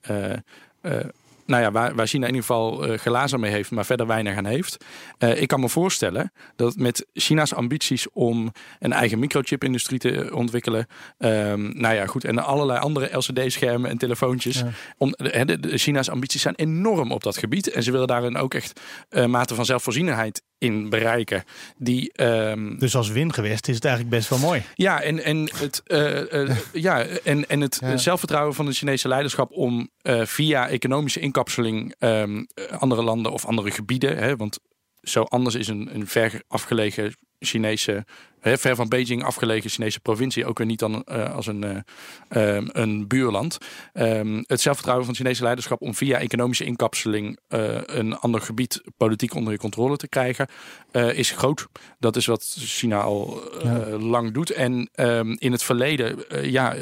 nou 1.46 1.62
ja, 1.62 1.70
waar, 1.70 1.94
waar 1.94 2.07
China 2.07 2.26
in 2.26 2.35
ieder 2.35 2.46
geval 2.46 2.90
uh, 2.90 2.98
glazen 2.98 3.40
mee 3.40 3.50
heeft, 3.50 3.70
maar 3.70 3.85
verder 3.87 4.07
weinig 4.07 4.37
aan 4.37 4.44
heeft. 4.44 4.85
Uh, 5.18 5.40
ik 5.40 5.48
kan 5.48 5.61
me 5.61 5.68
voorstellen 5.68 6.33
dat 6.57 6.76
met 6.76 7.07
China's 7.12 7.52
ambities 7.52 8.11
om 8.11 8.52
een 8.78 8.92
eigen 8.92 9.18
microchip-industrie 9.18 9.98
te 9.98 10.30
ontwikkelen, 10.35 10.87
um, 11.18 11.80
nou 11.80 11.94
ja, 11.94 12.07
goed, 12.07 12.24
en 12.24 12.38
allerlei 12.38 12.78
andere 12.78 13.16
LCD-schermen 13.16 13.90
en 13.90 13.98
telefoontjes. 13.98 14.59
Ja. 14.59 14.70
Om, 14.98 15.11
de, 15.16 15.44
de, 15.44 15.61
de, 15.61 15.78
China's 15.78 16.09
ambities 16.09 16.42
zijn 16.42 16.54
enorm 16.54 17.12
op 17.12 17.22
dat 17.22 17.37
gebied 17.37 17.70
en 17.70 17.83
ze 17.83 17.90
willen 17.90 18.07
daarin 18.07 18.37
ook 18.37 18.54
echt 18.54 18.80
uh, 19.11 19.26
mate 19.26 19.54
van 19.54 19.64
zelfvoorzienendheid 19.64 20.42
in 20.64 20.88
bereiken. 20.88 21.44
Die, 21.77 22.22
um... 22.22 22.79
Dus 22.79 22.96
als 22.96 23.09
wingewest 23.09 23.68
is 23.68 23.74
het 23.74 23.85
eigenlijk 23.85 24.14
best 24.14 24.29
wel 24.29 24.38
mooi. 24.38 24.62
Ja, 24.74 25.00
en, 25.00 25.24
en 25.24 25.50
het, 25.55 25.83
uh, 25.87 26.33
uh, 26.33 26.57
ja, 26.72 27.05
en, 27.05 27.48
en 27.48 27.61
het 27.61 27.79
ja. 27.81 27.96
zelfvertrouwen 27.96 28.55
van 28.55 28.66
het 28.66 28.77
Chinese 28.77 29.09
leiderschap 29.09 29.53
om 29.53 29.88
uh, 30.03 30.24
via 30.24 30.68
economische 30.68 31.20
inkapseling 31.20 31.94
um, 31.98 32.46
andere 32.79 33.03
landen 33.03 33.33
of 33.33 33.46
andere 33.46 33.70
gebieden, 33.70 34.16
hè, 34.16 34.37
want 34.37 34.59
zo 35.03 35.22
anders 35.22 35.55
is 35.55 35.68
een, 35.68 35.94
een 35.94 36.07
ver 36.07 36.42
afgelegen 36.48 37.14
Chinese, 37.44 38.04
hè, 38.40 38.59
ver 38.59 38.76
van 38.76 38.88
Beijing 38.88 39.24
afgelegen 39.24 39.70
Chinese 39.70 40.00
provincie 40.00 40.46
ook 40.46 40.59
weer 40.59 40.66
niet 40.66 40.78
dan 40.78 41.04
uh, 41.07 41.35
als 41.35 41.46
een, 41.46 41.64
uh, 41.64 42.57
um, 42.57 42.68
een 42.72 43.09
buurland. 43.09 43.59
Um, 43.94 44.44
het 44.46 44.61
zelfvertrouwen 44.61 45.07
van 45.07 45.14
het 45.14 45.22
Chinese 45.22 45.42
leiderschap 45.42 45.80
om 45.80 45.94
via 45.94 46.18
economische 46.18 46.64
inkapseling 46.64 47.38
uh, 47.48 47.78
een 47.85 48.16
ander 48.16 48.40
gebied 48.40 48.83
politiek 48.96 49.35
onder 49.35 49.52
je 49.52 49.59
controle 49.59 49.96
te 49.96 50.09
krijgen, 50.09 50.48
is 50.92 51.30
groot. 51.30 51.66
Dat 51.98 52.16
is 52.16 52.26
wat 52.26 52.57
China 52.59 53.00
al 53.00 53.42
ja. 53.62 53.98
lang 53.98 54.33
doet. 54.33 54.50
En 54.50 54.90
um, 54.94 55.37
in 55.38 55.52
het 55.52 55.62
verleden, 55.62 56.24
ja, 56.50 56.74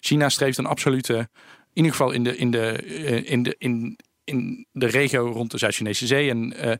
China 0.00 0.28
streeft 0.28 0.58
een 0.58 0.66
absolute, 0.66 1.14
in 1.14 1.28
ieder 1.72 1.90
geval 1.90 2.10
in 2.10 2.24
de, 2.24 2.36
in 2.36 2.50
de, 2.50 2.84
in 3.24 3.42
de, 3.42 3.54
in, 3.58 3.98
in 4.30 4.66
de 4.72 4.86
regio 4.86 5.30
rond 5.30 5.50
de 5.50 5.58
Zuid-Chinese 5.58 6.06
Zee 6.06 6.30
en 6.30 6.54
uh, 6.64 6.72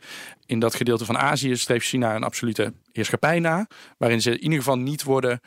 in 0.47 0.59
dat 0.59 0.75
gedeelte 0.75 1.05
van 1.05 1.19
Azië 1.19 1.57
streeft 1.57 1.87
China 1.87 2.15
een 2.15 2.25
absolute 2.25 2.73
heerschappij 2.93 3.39
na, 3.39 3.67
waarin 3.99 4.23
ze 4.23 4.31
in 4.31 4.43
ieder 4.43 4.59
geval 4.59 4.79
niet 4.79 5.03
worden 5.03 5.41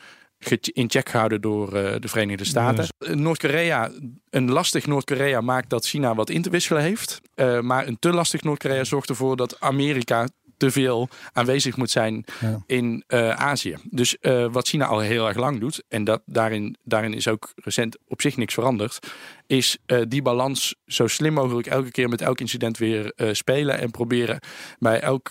in 0.72 0.90
check 0.90 1.08
gehouden 1.08 1.40
door 1.40 1.66
uh, 1.66 1.94
de 1.98 2.08
Verenigde 2.08 2.44
Staten. 2.44 2.86
Yes. 2.98 3.14
Noord-Korea, 3.14 3.90
een 4.30 4.50
lastig 4.50 4.86
Noord-Korea 4.86 5.40
maakt 5.40 5.70
dat 5.70 5.86
China 5.86 6.14
wat 6.14 6.30
in 6.30 6.42
te 6.42 6.50
wisselen 6.50 6.82
heeft, 6.82 7.20
uh, 7.34 7.60
maar 7.60 7.86
een 7.86 7.98
te 7.98 8.12
lastig 8.12 8.42
Noord-Korea 8.42 8.84
zorgt 8.84 9.08
ervoor 9.08 9.36
dat 9.36 9.60
Amerika 9.60 10.28
te 10.56 10.70
veel 10.70 11.08
aanwezig 11.32 11.76
moet 11.76 11.90
zijn 11.90 12.24
ja. 12.40 12.62
in 12.66 13.04
uh, 13.08 13.30
Azië. 13.30 13.76
Dus 13.90 14.16
uh, 14.20 14.46
wat 14.52 14.68
China 14.68 14.86
al 14.86 15.00
heel 15.00 15.26
erg 15.26 15.36
lang 15.36 15.60
doet, 15.60 15.82
en 15.88 16.04
dat, 16.04 16.22
daarin, 16.26 16.76
daarin 16.82 17.14
is 17.14 17.28
ook 17.28 17.52
recent 17.54 17.98
op 18.08 18.20
zich 18.20 18.36
niks 18.36 18.54
veranderd, 18.54 18.98
is 19.46 19.78
uh, 19.86 20.02
die 20.08 20.22
balans 20.22 20.74
zo 20.86 21.06
slim 21.06 21.32
mogelijk 21.32 21.66
elke 21.66 21.90
keer 21.90 22.08
met 22.08 22.20
elk 22.20 22.40
incident 22.40 22.78
weer 22.78 23.12
spelen 23.32 23.78
en 23.78 23.90
proberen 23.90 24.40
bij 24.78 25.00
elk 25.00 25.30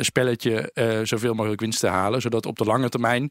spelletje 0.00 0.70
zoveel 1.02 1.34
mogelijk 1.34 1.60
winst 1.60 1.80
te 1.80 1.86
halen, 1.86 2.20
zodat 2.20 2.46
op 2.46 2.58
de 2.58 2.64
lange 2.64 2.88
termijn 2.88 3.30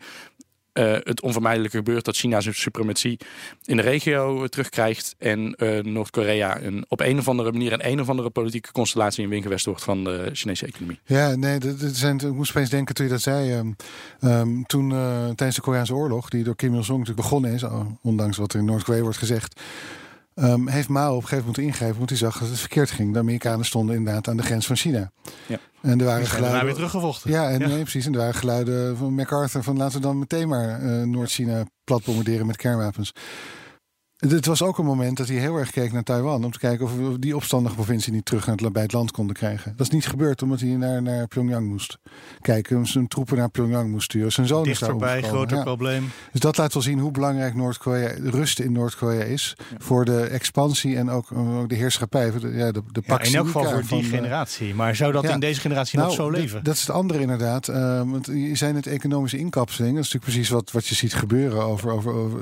uh, 0.73 0.95
het 1.03 1.21
onvermijdelijk 1.21 1.73
gebeurt 1.73 2.05
dat 2.05 2.15
China 2.15 2.41
zijn 2.41 2.55
suprematie 2.55 3.19
in 3.65 3.75
de 3.75 3.81
regio 3.81 4.47
terugkrijgt 4.47 5.15
en 5.17 5.55
uh, 5.57 5.83
Noord-Korea 5.83 6.62
een, 6.62 6.86
op 6.88 6.99
een 6.99 7.19
of 7.19 7.27
andere 7.27 7.51
manier 7.51 7.73
een 7.73 7.88
een 7.88 8.01
of 8.01 8.09
andere 8.09 8.29
politieke 8.29 8.71
constellatie 8.71 9.23
in 9.23 9.29
wingewest 9.29 9.65
wordt 9.65 9.83
van 9.83 10.03
de 10.03 10.29
Chinese 10.33 10.65
economie. 10.65 10.99
Ja, 11.05 11.36
nee, 11.36 11.59
dat 11.59 11.75
zijn, 11.79 12.17
ik 12.17 12.33
moest 12.33 12.49
opeens 12.49 12.69
denken 12.69 12.95
toen 12.95 13.05
je 13.05 13.12
dat 13.12 13.21
zei. 13.21 13.53
Um, 13.53 13.75
um, 14.23 14.65
toen 14.65 14.89
tijdens 15.36 15.55
de 15.55 15.62
Koreaanse 15.62 15.93
oorlog, 15.93 16.29
die 16.29 16.43
door 16.43 16.55
Kim 16.55 16.75
Il-sung 16.75 16.99
natuurlijk 16.99 17.27
begonnen 17.27 17.53
is, 17.53 17.63
ondanks 18.01 18.38
wat 18.38 18.53
er 18.53 18.59
in 18.59 18.65
Noord-Korea 18.65 19.01
wordt 19.01 19.17
gezegd. 19.17 19.62
Um, 20.36 20.67
heeft 20.67 20.89
Mao 20.89 21.10
op 21.10 21.22
een 21.22 21.28
gegeven 21.28 21.46
moment 21.46 21.58
ingrijpen, 21.67 21.98
want 21.98 22.10
hij 22.10 22.17
zag 22.17 22.39
dat 22.39 22.50
het 22.50 22.60
verkeerd 22.60 22.91
ging. 22.91 23.13
De 23.13 23.19
Amerikanen 23.19 23.65
stonden 23.65 23.96
inderdaad 23.96 24.28
aan 24.28 24.38
de 24.38 24.43
grens 24.43 24.65
van 24.65 24.76
China. 24.76 25.12
Ja. 25.48 25.60
En 25.82 26.00
er 26.00 26.06
waren 26.06 26.26
geluiden. 26.28 26.65
weer 26.65 26.74
teruggevochten. 26.74 27.32
Ja, 27.32 27.50
en 27.50 27.60
ja. 27.60 27.67
Nee, 27.67 27.82
precies. 27.82 28.06
En 28.06 28.12
er 28.12 28.19
waren 28.19 28.36
geluiden 28.36 28.98
van 28.98 29.15
MacArthur 29.15 29.63
van 29.63 29.78
laten 29.78 29.96
we 29.96 30.02
dan 30.02 30.19
meteen 30.19 30.48
maar 30.48 30.82
uh, 30.82 31.04
Noord-China 31.04 31.63
plat 31.84 32.04
bombarderen 32.04 32.46
met 32.46 32.56
kernwapens. 32.56 33.13
Het 34.29 34.45
was 34.45 34.62
ook 34.62 34.77
een 34.77 34.86
moment 34.86 35.17
dat 35.17 35.27
hij 35.27 35.38
heel 35.38 35.57
erg 35.57 35.71
keek 35.71 35.91
naar 35.91 36.03
Taiwan. 36.03 36.43
Om 36.43 36.51
te 36.51 36.59
kijken 36.59 36.86
of 36.86 36.95
we 36.97 37.19
die 37.19 37.36
opstandige 37.36 37.75
provincie 37.75 38.13
niet 38.13 38.25
terug 38.25 38.45
naar 38.45 38.55
het, 38.55 38.73
bij 38.73 38.81
het 38.81 38.93
land 38.93 39.12
konden 39.12 39.36
krijgen. 39.36 39.73
Dat 39.75 39.88
is 39.88 39.93
niet 39.93 40.05
gebeurd 40.05 40.41
omdat 40.41 40.59
hij 40.59 40.69
naar, 40.69 41.01
naar 41.01 41.27
Pyongyang 41.27 41.67
moest 41.67 41.97
kijken. 42.41 42.86
Zijn 42.86 43.07
troepen 43.07 43.38
naar 43.38 43.49
Pyongyang 43.49 43.89
moest 43.89 44.03
sturen. 44.03 44.31
Zijn 44.31 44.47
zoon 44.47 44.63
Dichterbij, 44.63 45.19
is 45.19 45.27
groter 45.27 45.57
ja. 45.57 45.63
probleem. 45.63 46.12
Dus 46.31 46.41
dat 46.41 46.57
laat 46.57 46.73
wel 46.73 46.83
zien 46.83 46.99
hoe 46.99 47.12
belangrijk 47.12 47.55
Noord-Korea, 47.55 48.12
rust 48.17 48.59
in 48.59 48.71
Noord-Korea 48.71 49.23
is. 49.23 49.55
Ja. 49.57 49.75
Voor 49.77 50.05
de 50.05 50.21
expansie 50.21 50.97
en 50.97 51.09
ook, 51.09 51.31
ook 51.31 51.69
de 51.69 51.75
heerschappij. 51.75 52.31
De, 52.31 52.47
ja, 52.47 52.71
de, 52.71 52.81
de 52.91 53.01
ja, 53.05 53.21
in 53.21 53.36
elk 53.36 53.45
geval 53.45 53.69
voor 53.69 53.83
die 53.88 54.03
generatie. 54.03 54.75
Maar 54.75 54.95
zou 54.95 55.12
dat 55.12 55.23
in 55.23 55.39
deze 55.39 55.59
generatie 55.59 55.97
nou, 55.97 56.09
nog 56.09 56.17
zo 56.17 56.29
leven? 56.29 56.63
Dat 56.63 56.75
is 56.75 56.81
het 56.81 56.89
andere 56.89 57.19
inderdaad. 57.19 57.67
Uh, 57.67 58.01
want 58.05 58.25
je 58.25 58.55
zei 58.55 58.75
het 58.75 58.88
economische 58.88 59.38
inkapseling. 59.38 59.95
Dat 59.95 60.05
is 60.05 60.12
natuurlijk 60.12 60.33
precies 60.33 60.53
wat, 60.53 60.71
wat 60.71 60.88
je 60.88 60.95
ziet 60.95 61.13
gebeuren 61.13 61.63
over, 61.63 61.91
over, 61.91 62.13
over, 62.13 62.39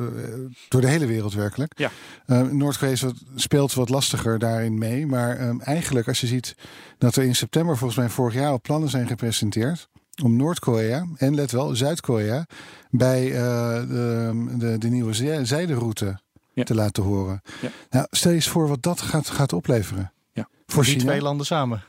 door 0.67 0.81
de 0.81 0.87
hele 0.87 1.05
wereld 1.05 1.33
werkelijk. 1.33 1.70
Ja. 1.75 1.91
Uh, 2.27 2.41
Noord-Korea 2.41 2.95
speelt 3.35 3.73
wat 3.73 3.89
lastiger 3.89 4.39
daarin 4.39 4.77
mee. 4.77 5.05
Maar 5.05 5.41
um, 5.41 5.61
eigenlijk, 5.61 6.07
als 6.07 6.21
je 6.21 6.27
ziet 6.27 6.55
dat 6.97 7.15
er 7.15 7.23
in 7.23 7.35
september 7.35 7.77
volgens 7.77 7.99
mij 7.99 8.09
vorig 8.09 8.33
jaar 8.33 8.49
al 8.49 8.61
plannen 8.61 8.89
zijn 8.89 9.07
gepresenteerd. 9.07 9.89
om 10.23 10.35
Noord-Korea 10.35 11.05
en 11.17 11.35
let 11.35 11.51
wel 11.51 11.75
Zuid-Korea 11.75 12.45
bij 12.89 13.25
uh, 13.25 13.33
de, 13.33 14.55
de, 14.57 14.77
de, 14.77 14.89
nieuwe 14.89 15.43
zijderoute 15.45 16.19
ja. 16.53 16.63
te 16.63 16.75
laten 16.75 17.03
horen. 17.03 17.41
Ja. 17.61 17.69
Nou, 17.89 18.07
stel 18.09 18.29
je 18.29 18.35
eens 18.35 18.47
voor 18.47 18.67
wat 18.67 18.83
dat 18.83 19.01
gaat, 19.01 19.29
gaat 19.29 19.53
opleveren. 19.53 20.11
Ja. 20.33 20.47
Voor 20.65 20.83
die 20.83 20.95
twee 20.95 21.21
landen 21.21 21.45
samen. 21.45 21.83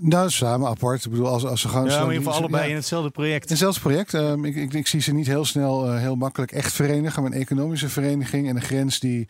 Nou, 0.00 0.30
samen, 0.30 0.68
apart. 0.68 1.04
Ik 1.04 1.10
bedoel, 1.10 1.28
als, 1.28 1.44
als 1.44 1.60
ze 1.60 1.68
gewoon... 1.68 1.86
Ja, 1.86 1.96
in 1.96 2.02
ieder 2.02 2.16
geval 2.16 2.32
allebei 2.32 2.62
ja. 2.62 2.68
in 2.68 2.74
hetzelfde 2.74 3.10
project. 3.10 3.48
Hetzelfde 3.48 3.80
project. 3.80 4.12
Um, 4.12 4.44
ik, 4.44 4.56
ik, 4.56 4.72
ik, 4.72 4.86
zie 4.86 5.00
ze 5.00 5.12
niet 5.12 5.26
heel 5.26 5.44
snel, 5.44 5.92
uh, 5.92 5.98
heel 5.98 6.16
makkelijk 6.16 6.52
echt 6.52 6.72
verenigen. 6.72 7.22
Maar 7.22 7.32
een 7.32 7.38
economische 7.38 7.88
vereniging 7.88 8.48
en 8.48 8.56
een 8.56 8.62
grens 8.62 9.00
die... 9.00 9.28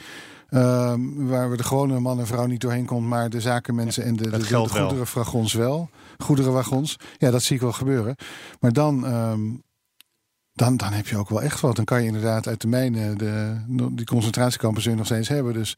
Um, 0.50 1.28
waar 1.28 1.50
we 1.50 1.56
de 1.56 1.62
gewone 1.62 2.00
man 2.00 2.18
en 2.18 2.26
vrouw 2.26 2.46
niet 2.46 2.60
doorheen 2.60 2.86
komt, 2.86 3.06
maar 3.06 3.30
de 3.30 3.40
zakenmensen 3.40 4.02
ja, 4.02 4.08
en 4.08 4.16
de, 4.16 4.22
de, 4.22 4.30
de, 4.30 4.38
de 4.38 4.44
goederenwagons 4.44 5.52
wel. 5.52 5.90
Goederenwagons. 6.18 6.96
Ja, 7.18 7.30
dat 7.30 7.42
zie 7.42 7.56
ik 7.56 7.62
wel 7.62 7.72
gebeuren. 7.72 8.16
Maar 8.60 8.72
dan, 8.72 9.14
um, 9.14 9.62
dan, 10.58 10.76
dan 10.76 10.92
heb 10.92 11.06
je 11.06 11.16
ook 11.16 11.28
wel 11.28 11.42
echt 11.42 11.60
wat. 11.60 11.76
Dan 11.76 11.84
kan 11.84 12.00
je 12.00 12.06
inderdaad 12.06 12.46
uit 12.48 12.60
de 12.60 12.68
mijnen 12.68 13.18
de, 13.18 13.56
die 13.92 14.06
concentratiekampen 14.06 14.82
zul 14.82 14.90
je 14.90 14.98
nog 14.98 15.06
steeds 15.06 15.28
hebben. 15.28 15.52
Dus 15.52 15.76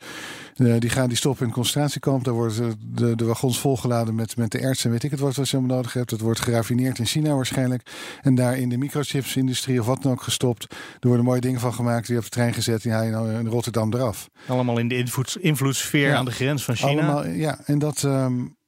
de, 0.55 0.79
die 0.79 0.91
gaan 0.91 1.09
die 1.09 1.17
stoppen 1.17 1.41
in 1.41 1.47
het 1.47 1.57
concentratiekamp. 1.57 2.25
Daar 2.25 2.35
worden 2.35 2.75
de, 2.81 3.17
de 3.17 3.25
wagons 3.25 3.61
volgeladen 3.61 4.15
met, 4.15 4.37
met 4.37 4.51
de 4.51 4.59
erts 4.59 4.85
en 4.85 4.91
weet 4.91 5.03
ik 5.03 5.11
het 5.11 5.21
wat, 5.21 5.35
wat 5.35 5.49
je 5.49 5.57
allemaal 5.57 5.77
nodig 5.77 5.93
hebt. 5.93 6.11
Dat 6.11 6.21
wordt 6.21 6.41
geraffineerd 6.41 6.99
in 6.99 7.07
China 7.07 7.35
waarschijnlijk. 7.35 7.91
En 8.23 8.35
daar 8.35 8.59
in 8.59 8.69
de 8.69 8.77
microchipsindustrie 8.77 9.81
of 9.81 9.87
wat 9.87 10.03
dan 10.03 10.13
ook 10.13 10.23
gestopt. 10.23 10.75
Er 11.01 11.09
worden 11.09 11.25
mooie 11.25 11.41
dingen 11.41 11.61
van 11.61 11.75
gemaakt. 11.75 12.07
Die 12.07 12.17
op 12.17 12.23
de 12.23 12.29
trein 12.29 12.55
gezet. 12.55 12.83
Die 12.83 12.93
haal 12.93 13.05
je 13.05 13.11
nou 13.11 13.33
in 13.33 13.47
Rotterdam 13.47 13.95
eraf. 13.95 14.29
Allemaal 14.47 14.79
in 14.79 14.89
de 14.89 14.97
invloeds, 14.97 15.37
invloedssfeer 15.37 16.09
ja, 16.09 16.17
aan 16.17 16.25
de 16.25 16.31
grens 16.31 16.65
van 16.65 16.77
China. 16.77 16.91
Allemaal, 16.91 17.27
ja, 17.27 17.59
en 17.65 17.79
dat... 17.79 18.03
Um, 18.03 18.59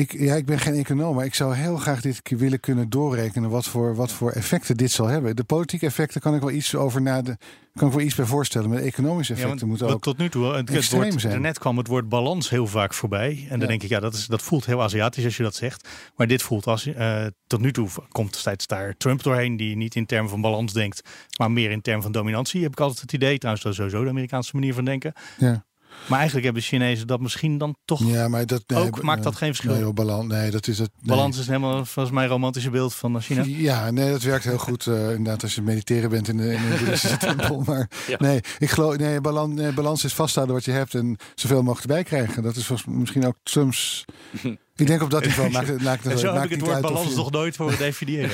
Ik, 0.00 0.12
ja, 0.18 0.34
ik 0.34 0.46
ben 0.46 0.58
geen 0.58 0.74
econoom, 0.74 1.14
maar 1.14 1.24
ik 1.24 1.34
zou 1.34 1.54
heel 1.54 1.76
graag 1.76 2.00
dit 2.00 2.22
keer 2.22 2.38
willen 2.38 2.60
kunnen 2.60 2.90
doorrekenen 2.90 3.50
wat 3.50 3.66
voor, 3.66 3.94
wat 3.94 4.12
voor 4.12 4.30
effecten 4.30 4.76
dit 4.76 4.90
zal 4.90 5.06
hebben. 5.06 5.36
De 5.36 5.44
politieke 5.44 5.86
effecten 5.86 6.20
kan 6.20 6.34
ik 6.34 6.40
wel 6.40 6.50
iets 6.50 6.74
over 6.74 7.02
na 7.02 7.22
de, 7.22 7.36
kan 7.74 7.88
ik 7.88 7.94
wel 7.94 8.04
iets 8.04 8.14
bij 8.14 8.24
voorstellen. 8.24 8.68
Maar 8.68 8.78
de 8.78 8.84
economische 8.84 9.32
effecten 9.32 9.68
moeten 9.68 9.88
ook 9.88 10.02
tot 10.02 10.18
nu 10.18 10.28
toe 10.28 10.54
het, 10.54 10.70
extreem 10.70 11.10
woord, 11.10 11.20
zijn. 11.20 11.40
Net 11.40 11.58
kwam 11.58 11.78
het 11.78 11.86
woord 11.86 12.08
balans 12.08 12.50
heel 12.50 12.66
vaak 12.66 12.94
voorbij. 12.94 13.46
En 13.48 13.58
dan 13.58 13.68
denk 13.68 13.82
ik, 13.82 13.88
ja, 13.88 14.00
dat, 14.00 14.14
is, 14.14 14.26
dat 14.26 14.42
voelt 14.42 14.66
heel 14.66 14.82
Aziatisch 14.82 15.24
als 15.24 15.36
je 15.36 15.42
dat 15.42 15.54
zegt. 15.54 15.88
Maar 16.16 16.26
dit 16.26 16.42
voelt 16.42 16.66
als, 16.66 16.86
uh, 16.86 17.26
tot 17.46 17.60
nu 17.60 17.72
toe 17.72 17.88
komt 18.08 18.36
steeds 18.36 18.66
daar 18.66 18.96
Trump 18.96 19.22
doorheen, 19.22 19.56
die 19.56 19.76
niet 19.76 19.94
in 19.94 20.06
termen 20.06 20.30
van 20.30 20.40
balans 20.40 20.72
denkt, 20.72 21.02
maar 21.38 21.50
meer 21.50 21.70
in 21.70 21.80
termen 21.80 22.02
van 22.02 22.12
dominantie. 22.12 22.62
Heb 22.62 22.72
ik 22.72 22.80
altijd 22.80 23.00
het 23.00 23.12
idee, 23.12 23.38
trouwens, 23.38 23.64
dat 23.64 23.72
is 23.72 23.78
sowieso 23.78 24.04
de 24.04 24.10
Amerikaanse 24.10 24.50
manier 24.54 24.74
van 24.74 24.84
denken. 24.84 25.12
Ja. 25.38 25.64
Maar 26.06 26.18
eigenlijk 26.18 26.44
hebben 26.44 26.62
Chinezen 26.62 27.06
dat 27.06 27.20
misschien 27.20 27.58
dan 27.58 27.76
toch 27.84 28.04
ja, 28.04 28.28
maar 28.28 28.46
dat, 28.46 28.62
nee, 28.66 28.78
ook. 28.78 29.02
Maakt 29.02 29.22
dat 29.22 29.36
geen 29.36 29.54
verschil? 29.54 29.74
Nee, 29.74 29.92
balans, 29.92 30.26
nee 30.26 30.50
dat 30.50 30.66
is 30.66 30.78
het. 30.78 30.90
Nee. 31.00 31.16
Balans 31.16 31.38
is 31.38 31.46
helemaal 31.46 31.84
volgens 31.84 32.14
mij 32.14 32.26
romantische 32.26 32.70
beeld 32.70 32.94
van 32.94 33.20
China. 33.20 33.44
Ja, 33.70 33.90
nee, 33.90 34.10
dat 34.10 34.22
werkt 34.22 34.44
heel 34.44 34.58
goed 34.58 34.86
uh, 34.86 35.10
inderdaad 35.10 35.42
als 35.42 35.54
je 35.54 35.62
mediteren 35.62 36.10
bent 36.10 36.28
in 36.28 36.36
de, 36.36 36.52
in 36.52 36.60
de 36.84 37.16
tempel. 37.18 37.62
Maar 37.66 37.90
ja. 38.06 38.16
nee, 38.18 38.40
ik 38.58 38.70
geloof, 38.70 38.96
nee 38.96 39.20
balans, 39.20 39.54
nee, 39.54 39.72
balans 39.72 40.04
is 40.04 40.14
vasthouden 40.14 40.54
wat 40.54 40.64
je 40.64 40.70
hebt 40.70 40.94
en 40.94 41.16
zoveel 41.34 41.62
mogelijk 41.62 41.88
erbij 41.88 42.02
krijgen. 42.02 42.42
Dat 42.42 42.56
is 42.56 42.84
misschien 42.86 43.26
ook 43.26 43.36
Trumps... 43.42 44.04
Ik 44.80 44.86
denk 44.86 45.02
op 45.02 45.10
dat 45.10 45.24
niveau 45.24 45.50
maakt 45.50 45.68
het, 45.68 45.82
maakt 45.82 46.04
het, 46.04 46.12
en 46.12 46.18
zo 46.18 46.26
maakt 46.26 46.40
heb 46.40 46.50
ik 46.50 46.56
het 46.56 46.66
woord 46.66 46.80
balans 46.80 47.14
toch 47.14 47.30
nooit 47.30 47.56
voor 47.56 47.76
definiëren. 47.76 48.30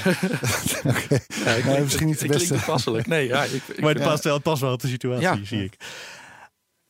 okay. 0.85 1.21
ja, 1.45 1.51
ik 1.51 1.65
nee, 1.65 1.81
misschien 1.81 2.07
niet 2.07 2.21
de 2.21 2.27
beste. 2.27 2.47
Klinkt 2.47 2.65
passelijk. 2.65 3.07
Nee, 3.07 3.27
ja, 3.27 3.43
ik, 3.43 3.63
ik, 3.67 3.81
maar 3.81 3.95
het 3.95 4.03
past, 4.03 4.25
wel, 4.25 4.35
het 4.35 4.43
past 4.43 4.61
wel 4.61 4.73
op 4.73 4.81
de 4.81 4.89
situatie, 4.89 5.23
ja. 5.23 5.39
zie 5.45 5.65
ik. 5.65 5.77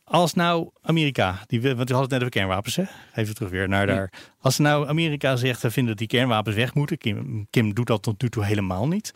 Als 0.08 0.34
nou 0.34 0.70
Amerika, 0.82 1.42
die, 1.46 1.60
want 1.60 1.74
we 1.74 1.78
hadden 1.78 2.00
het 2.00 2.10
net 2.10 2.20
over 2.20 2.30
kernwapens, 2.30 2.76
hè? 2.76 2.84
even 3.14 3.34
terug 3.34 3.50
weer 3.50 3.68
naar 3.68 3.86
daar. 3.86 4.12
Als 4.40 4.58
nou 4.58 4.88
Amerika 4.88 5.36
zegt, 5.36 5.62
we 5.62 5.70
vinden 5.70 5.96
dat 5.96 6.08
die 6.08 6.18
kernwapens 6.18 6.56
weg 6.56 6.74
moeten. 6.74 6.98
Kim, 6.98 7.46
Kim 7.50 7.74
doet 7.74 7.86
dat 7.86 8.02
tot 8.02 8.22
nu 8.22 8.28
toe 8.28 8.44
helemaal 8.44 8.88
niet. 8.88 9.12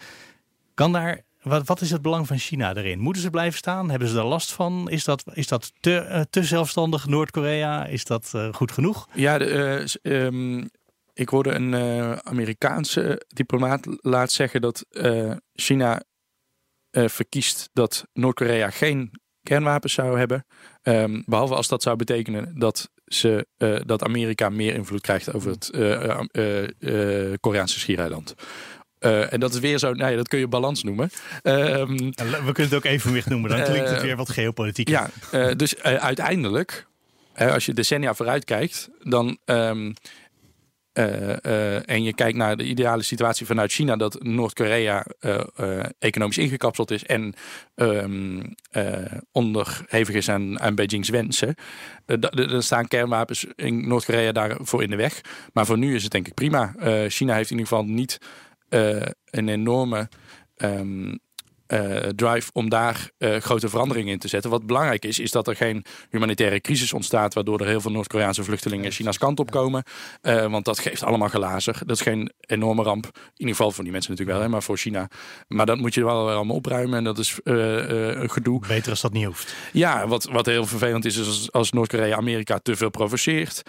Kan 0.74 0.92
daar, 0.92 1.20
wat, 1.42 1.66
wat 1.66 1.80
is 1.80 1.90
het 1.90 2.02
belang 2.02 2.26
van 2.26 2.38
China 2.38 2.74
erin? 2.74 2.98
Moeten 2.98 3.22
ze 3.22 3.30
blijven 3.30 3.58
staan? 3.58 3.90
Hebben 3.90 4.08
ze 4.08 4.14
daar 4.14 4.24
last 4.24 4.52
van? 4.52 4.90
Is 4.90 5.04
dat, 5.04 5.24
is 5.32 5.46
dat 5.48 5.72
te, 5.80 6.06
uh, 6.10 6.20
te 6.30 6.44
zelfstandig, 6.44 7.06
Noord-Korea? 7.06 7.86
Is 7.86 8.04
dat 8.04 8.32
uh, 8.34 8.52
goed 8.52 8.72
genoeg? 8.72 9.08
Ja, 9.14 9.38
de, 9.38 9.98
uh, 10.02 10.24
um, 10.24 10.70
ik 11.12 11.28
hoorde 11.28 11.50
een 11.50 11.74
Amerikaanse 12.24 13.26
diplomaat 13.28 13.86
laat 13.86 14.32
zeggen 14.32 14.60
dat 14.60 14.86
China 15.52 16.02
verkiest 16.90 17.70
dat 17.72 18.06
Noord-Korea 18.12 18.70
geen 18.70 19.19
kernwapens 19.50 19.92
zou 19.92 20.18
hebben. 20.18 20.46
Um, 20.82 21.22
behalve 21.26 21.54
als 21.54 21.68
dat 21.68 21.82
zou 21.82 21.96
betekenen 21.96 22.58
dat, 22.58 22.90
ze, 23.06 23.46
uh, 23.58 23.80
dat 23.86 24.02
Amerika 24.02 24.48
meer 24.48 24.74
invloed 24.74 25.00
krijgt 25.00 25.32
over 25.34 25.50
het 25.50 25.70
uh, 25.74 27.34
Koreaanse 27.40 27.78
schiereiland. 27.78 28.34
en 28.98 29.40
dat 29.40 29.54
is 29.54 29.60
weer 29.60 29.78
zo, 29.78 29.92
nou 29.92 30.10
ja, 30.10 30.16
dat 30.16 30.28
kun 30.28 30.38
je 30.38 30.48
balans 30.48 30.82
noemen. 30.82 31.10
Um, 31.42 31.96
we 31.96 32.52
kunnen 32.52 32.54
het 32.54 32.74
ook 32.74 32.84
evenwicht 32.84 33.28
noemen, 33.28 33.50
dan 33.50 33.62
klinkt 33.62 33.90
het 33.90 34.02
weer 34.02 34.16
wat 34.16 34.30
geopolitiek. 34.30 34.88
Ja, 34.88 35.10
dus 35.54 35.82
uiteindelijk, 35.82 36.86
als 37.34 37.66
je 37.66 37.72
decennia 37.72 38.14
vooruit 38.14 38.44
kijkt, 38.44 38.90
dan 39.02 39.38
um, 39.44 39.86
uh, 39.86 39.92
en 40.92 42.02
je 42.02 42.14
kijkt 42.14 42.36
naar 42.36 42.56
de 42.56 42.64
ideale 42.64 43.02
situatie 43.02 43.46
vanuit 43.46 43.72
China, 43.72 43.96
dat 43.96 44.22
Noord-Korea 44.22 45.06
uh, 45.20 45.84
economisch 45.98 46.38
ingekapseld 46.38 46.90
is 46.90 47.04
en 47.04 47.34
um, 47.74 48.54
onderhevig 49.32 50.14
is 50.14 50.28
aan, 50.28 50.60
aan 50.60 50.74
Beijing's 50.74 51.08
wensen. 51.08 51.54
Er 52.06 52.62
staan 52.62 52.88
kernwapens 52.88 53.46
in 53.54 53.88
Noord-Korea 53.88 54.32
daarvoor 54.32 54.82
in 54.82 54.90
de 54.90 54.96
weg. 54.96 55.20
Maar 55.52 55.66
voor 55.66 55.78
nu 55.78 55.94
is 55.94 56.02
het 56.02 56.12
denk 56.12 56.26
ik 56.26 56.34
prima. 56.34 56.74
China 57.08 57.34
heeft 57.34 57.50
in 57.50 57.58
ieder 57.58 57.72
geval 57.72 57.84
niet 57.84 58.18
een 59.30 59.48
enorme. 59.48 60.08
Um, 60.56 61.20
uh, 61.72 61.96
drive 61.96 62.50
om 62.52 62.68
daar 62.68 63.10
uh, 63.18 63.36
grote 63.36 63.68
veranderingen 63.68 64.12
in 64.12 64.18
te 64.18 64.28
zetten. 64.28 64.50
Wat 64.50 64.66
belangrijk 64.66 65.04
is, 65.04 65.18
is 65.18 65.30
dat 65.30 65.48
er 65.48 65.56
geen 65.56 65.84
humanitaire 66.10 66.60
crisis 66.60 66.92
ontstaat, 66.92 67.34
waardoor 67.34 67.60
er 67.60 67.66
heel 67.66 67.80
veel 67.80 67.90
Noord-Koreaanse 67.90 68.44
vluchtelingen 68.44 68.92
China's 68.92 69.18
kant 69.18 69.40
op 69.40 69.50
komen. 69.50 69.82
Uh, 70.22 70.46
want 70.46 70.64
dat 70.64 70.78
geeft 70.78 71.02
allemaal 71.02 71.28
glazen. 71.28 71.74
Dat 71.86 71.96
is 71.96 72.02
geen 72.02 72.32
enorme 72.40 72.82
ramp. 72.82 73.04
In 73.04 73.20
ieder 73.36 73.54
geval 73.54 73.70
voor 73.70 73.84
die 73.84 73.92
mensen 73.92 74.10
natuurlijk 74.10 74.38
wel, 74.38 74.46
hè, 74.46 74.52
maar 74.52 74.62
voor 74.62 74.76
China. 74.76 75.08
Maar 75.48 75.66
dat 75.66 75.78
moet 75.78 75.94
je 75.94 76.04
wel 76.04 76.30
allemaal 76.30 76.56
opruimen 76.56 76.98
en 76.98 77.04
dat 77.04 77.18
is 77.18 77.38
een 77.44 78.30
gedoe. 78.30 78.60
Beter 78.66 78.90
als 78.90 79.00
dat 79.00 79.12
niet 79.12 79.24
hoeft. 79.24 79.54
Ja, 79.72 80.06
wat, 80.08 80.24
wat 80.24 80.46
heel 80.46 80.66
vervelend 80.66 81.04
is, 81.04 81.16
is 81.16 81.26
als, 81.26 81.52
als 81.52 81.72
Noord-Korea 81.72 82.16
Amerika 82.16 82.58
te 82.58 82.76
veel 82.76 82.90
provoceert. 82.90 83.62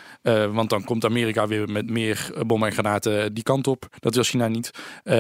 want 0.52 0.70
dan 0.70 0.84
komt 0.84 1.06
Amerika 1.06 1.48
weer 1.48 1.70
met 1.70 1.90
meer 1.90 2.34
bommen 2.46 2.68
en 2.68 2.74
granaten 2.74 3.34
die 3.34 3.44
kant 3.44 3.68
op. 3.68 3.88
Dat 4.00 4.16
wil 4.16 4.24
China 4.24 4.48
niet. 4.48 4.72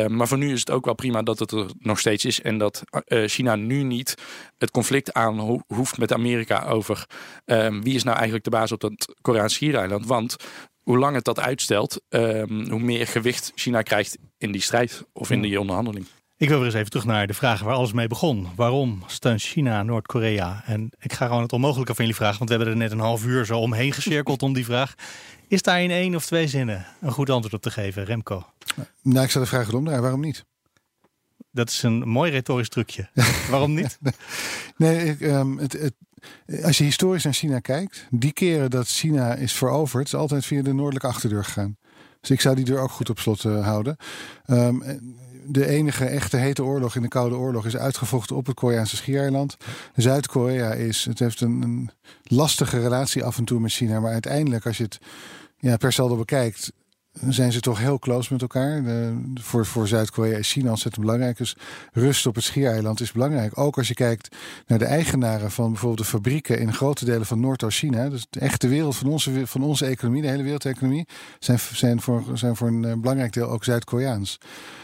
maar 0.07 0.27
voor 0.27 0.37
nu 0.37 0.51
is 0.51 0.59
het 0.59 0.69
ook 0.69 0.85
wel 0.85 0.95
prima 0.95 1.21
dat 1.21 1.39
het 1.39 1.51
er 1.51 1.65
nog 1.79 1.99
steeds 1.99 2.25
is 2.25 2.41
en 2.41 2.57
dat 2.57 2.70
uh, 3.07 3.27
China 3.27 3.55
nu 3.55 3.83
niet 3.83 4.15
het 4.57 4.71
conflict 4.71 5.13
aan 5.13 5.63
hoeft 5.67 5.97
met 5.97 6.13
Amerika 6.13 6.63
over 6.63 7.05
um, 7.45 7.83
wie 7.83 7.95
is 7.95 8.03
nou 8.03 8.15
eigenlijk 8.15 8.43
de 8.43 8.49
baas 8.49 8.71
op 8.71 8.79
dat 8.79 9.15
Koreaanse 9.21 9.55
schiereiland. 9.55 10.05
Want 10.05 10.35
hoe 10.81 10.97
lang 10.97 11.15
het 11.15 11.23
dat 11.23 11.39
uitstelt, 11.39 12.01
um, 12.09 12.69
hoe 12.69 12.79
meer 12.79 13.07
gewicht 13.07 13.51
China 13.55 13.81
krijgt 13.81 14.17
in 14.37 14.51
die 14.51 14.61
strijd 14.61 15.05
of 15.13 15.29
in 15.29 15.41
die 15.41 15.59
onderhandeling. 15.59 16.05
Ik 16.37 16.47
wil 16.47 16.57
weer 16.57 16.65
eens 16.65 16.75
even 16.75 16.89
terug 16.89 17.05
naar 17.05 17.27
de 17.27 17.33
vraag 17.33 17.61
waar 17.61 17.73
alles 17.73 17.93
mee 17.93 18.07
begon. 18.07 18.47
Waarom 18.55 19.03
steunt 19.07 19.41
China 19.41 19.83
Noord-Korea? 19.83 20.63
En 20.65 20.89
ik 20.99 21.13
ga 21.13 21.25
gewoon 21.25 21.41
het 21.41 21.53
onmogelijke 21.53 21.95
van 21.95 22.05
jullie 22.05 22.19
vragen, 22.19 22.37
want 22.37 22.49
we 22.49 22.55
hebben 22.55 22.73
er 22.73 22.79
net 22.79 22.91
een 22.91 22.99
half 22.99 23.25
uur 23.25 23.45
zo 23.45 23.59
omheen 23.59 23.93
gecirkeld 23.93 24.43
om 24.43 24.53
die 24.53 24.65
vraag. 24.65 24.93
Is 25.47 25.61
daar 25.61 25.81
in 25.81 25.91
één 25.91 26.15
of 26.15 26.25
twee 26.25 26.47
zinnen 26.47 26.85
een 27.01 27.11
goed 27.11 27.29
antwoord 27.29 27.53
op 27.53 27.61
te 27.61 27.71
geven, 27.71 28.03
Remco? 28.03 28.45
Nou, 29.01 29.25
ik 29.25 29.31
zou 29.31 29.43
de 29.43 29.49
vraag 29.49 29.73
omdraaien. 29.73 30.01
Waarom 30.01 30.21
niet? 30.21 30.45
Dat 31.51 31.69
is 31.69 31.83
een 31.83 32.07
mooi 32.09 32.31
retorisch 32.31 32.69
trucje. 32.69 33.09
Waarom 33.49 33.73
niet? 33.73 33.99
nee, 34.77 35.27
um, 35.27 35.57
het, 35.57 35.73
het, 35.73 35.93
als 36.63 36.77
je 36.77 36.83
historisch 36.83 37.23
naar 37.23 37.33
China 37.33 37.59
kijkt, 37.59 38.07
die 38.09 38.31
keren 38.33 38.69
dat 38.69 38.87
China 38.87 39.33
is 39.35 39.53
veroverd, 39.53 40.05
is 40.05 40.15
altijd 40.15 40.45
via 40.45 40.61
de 40.61 40.73
noordelijke 40.73 41.07
achterdeur 41.07 41.43
gegaan. 41.43 41.77
Dus 42.21 42.29
ik 42.29 42.41
zou 42.41 42.55
die 42.55 42.65
deur 42.65 42.79
ook 42.79 42.91
goed 42.91 43.09
op 43.09 43.19
slot 43.19 43.43
uh, 43.43 43.65
houden. 43.65 43.97
Um, 44.47 44.83
de 45.45 45.67
enige 45.67 46.05
echte 46.05 46.37
hete 46.37 46.63
oorlog 46.63 46.95
in 46.95 47.01
de 47.01 47.07
Koude 47.07 47.35
Oorlog 47.35 47.65
is 47.65 47.77
uitgevochten 47.77 48.35
op 48.35 48.45
het 48.45 48.55
Koreaanse 48.55 48.95
schiereiland. 48.95 49.57
Zuid-Korea 49.95 50.71
is, 50.71 51.05
het 51.05 51.19
heeft 51.19 51.41
een, 51.41 51.61
een, 51.61 51.89
lastige 52.23 52.79
relatie 52.79 53.23
af 53.23 53.37
en 53.37 53.45
toe 53.45 53.59
met 53.59 53.71
China, 53.71 53.99
maar 53.99 54.11
uiteindelijk 54.11 54.65
als 54.65 54.77
je 54.77 54.83
het 54.83 54.99
ja, 55.57 55.77
per 55.77 55.93
saldo 55.93 56.17
bekijkt, 56.17 56.71
zijn 57.11 57.51
ze 57.51 57.59
toch 57.59 57.79
heel 57.79 57.99
close 57.99 58.33
met 58.33 58.41
elkaar. 58.41 58.83
De, 58.83 59.21
voor 59.33 59.65
voor 59.65 59.87
Zuid-Korea 59.87 60.37
is 60.37 60.51
China 60.51 60.69
ontzettend 60.69 61.05
belangrijk. 61.05 61.37
Dus 61.37 61.55
rust 61.91 62.25
op 62.25 62.35
het 62.35 62.43
schiereiland 62.43 63.01
is 63.01 63.11
belangrijk. 63.11 63.57
Ook 63.57 63.77
als 63.77 63.87
je 63.87 63.93
kijkt 63.93 64.35
naar 64.67 64.79
de 64.79 64.85
eigenaren 64.85 65.51
van 65.51 65.69
bijvoorbeeld 65.69 65.99
de 65.99 66.13
fabrieken 66.13 66.59
in 66.59 66.73
grote 66.73 67.05
delen 67.05 67.25
van 67.25 67.39
Noordoost-China. 67.39 68.09
Dus 68.09 68.25
de 68.29 68.39
echte 68.39 68.67
wereld 68.67 68.95
van 68.95 69.07
onze, 69.07 69.47
van 69.47 69.63
onze 69.63 69.85
economie, 69.85 70.21
de 70.21 70.27
hele 70.27 70.43
wereldeconomie, 70.43 71.07
zijn, 71.39 71.59
zijn, 71.59 72.01
voor, 72.01 72.23
zijn 72.33 72.55
voor 72.55 72.67
een 72.67 72.85
eh, 72.85 72.93
belangrijk 72.97 73.33
deel 73.33 73.49
ook 73.49 73.63
Zuid-Koreaans. 73.63 74.37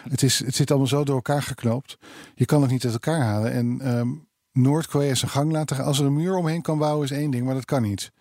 Het, 0.09 0.23
is, 0.23 0.39
het 0.45 0.55
zit 0.55 0.69
allemaal 0.69 0.87
zo 0.87 1.03
door 1.03 1.15
elkaar 1.15 1.43
geknoopt. 1.43 1.97
Je 2.35 2.45
kan 2.45 2.61
het 2.61 2.71
niet 2.71 2.83
uit 2.83 2.93
elkaar 2.93 3.21
halen. 3.21 3.51
En 3.51 3.97
um, 3.97 4.27
Noord-Korea 4.51 5.15
zijn 5.15 5.31
gang 5.31 5.51
laten 5.51 5.75
gaan. 5.75 5.85
Als 5.85 5.99
er 5.99 6.05
een 6.05 6.13
muur 6.13 6.35
omheen 6.35 6.61
kan 6.61 6.77
bouwen 6.77 7.03
is 7.03 7.11
één 7.11 7.31
ding, 7.31 7.45
maar 7.45 7.53
dat 7.53 7.65
kan 7.65 7.81
niet. 7.81 8.11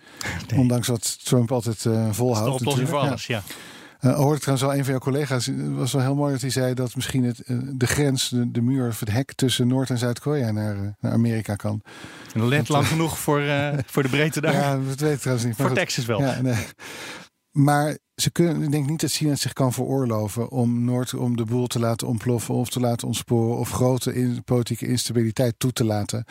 Nee. 0.49 0.61
Ondanks 0.61 0.89
wat 0.89 1.25
Trump 1.25 1.53
altijd 1.53 1.85
uh, 1.85 2.09
volhoudt. 2.11 2.51
Dat 2.51 2.55
is 2.55 2.59
de 2.59 2.71
oplossing 2.71 2.89
voor 2.89 2.99
alles, 2.99 3.27
ja. 3.27 3.43
ja. 3.47 3.55
Uh, 4.01 4.17
hoorde 4.17 4.35
ik 4.35 4.41
trouwens 4.41 4.69
wel 4.69 4.77
een 4.77 4.85
van 4.85 4.93
jouw 4.93 4.99
collega's. 4.99 5.47
Het 5.47 5.75
was 5.75 5.93
wel 5.93 6.03
heel 6.03 6.15
mooi 6.15 6.33
dat 6.33 6.41
hij 6.41 6.51
zei 6.51 6.75
dat 6.75 6.95
misschien 6.95 7.25
het, 7.25 7.43
uh, 7.47 7.59
de 7.73 7.87
grens, 7.87 8.29
de, 8.29 8.51
de 8.51 8.61
muur 8.61 8.89
of 8.89 9.01
het 9.01 9.11
hek 9.11 9.33
tussen 9.35 9.67
Noord- 9.67 9.91
en 9.91 9.99
Zuid-Korea 9.99 10.51
naar, 10.51 10.77
uh, 10.77 10.89
naar 11.01 11.13
Amerika 11.13 11.55
kan. 11.55 11.83
En 12.33 12.41
dat 12.41 12.49
let 12.49 12.69
lang 12.69 12.87
genoeg 12.87 13.19
voor, 13.19 13.43
voor 13.93 14.03
de 14.03 14.09
breedte 14.09 14.41
daar. 14.41 14.53
Ja, 14.53 14.79
dat 14.89 15.01
weet 15.01 15.13
ik 15.13 15.19
trouwens 15.19 15.47
niet. 15.47 15.59
Maar 15.59 15.67
voor 15.67 15.77
Texas 15.77 16.05
wel. 16.05 16.21
Ja, 16.21 16.41
nee. 16.41 16.67
Maar 17.57 17.99
ze 18.15 18.31
kunnen, 18.31 18.63
ik 18.63 18.71
denk 18.71 18.89
niet 18.89 19.01
dat 19.01 19.11
China 19.11 19.35
zich 19.35 19.53
kan 19.53 19.73
veroorloven 19.73 20.51
om 20.51 20.85
Noord 20.85 21.15
om 21.15 21.37
de 21.37 21.45
boel 21.45 21.67
te 21.67 21.79
laten 21.79 22.07
ontploffen 22.07 22.55
of 22.55 22.69
te 22.69 22.81
laten 22.81 23.07
ontsporen 23.07 23.59
of 23.59 23.71
grote 23.71 24.15
in, 24.15 24.45
politieke 24.45 24.87
instabiliteit 24.87 25.55
toe 25.59 25.73
te 25.73 25.85
laten. 25.85 26.25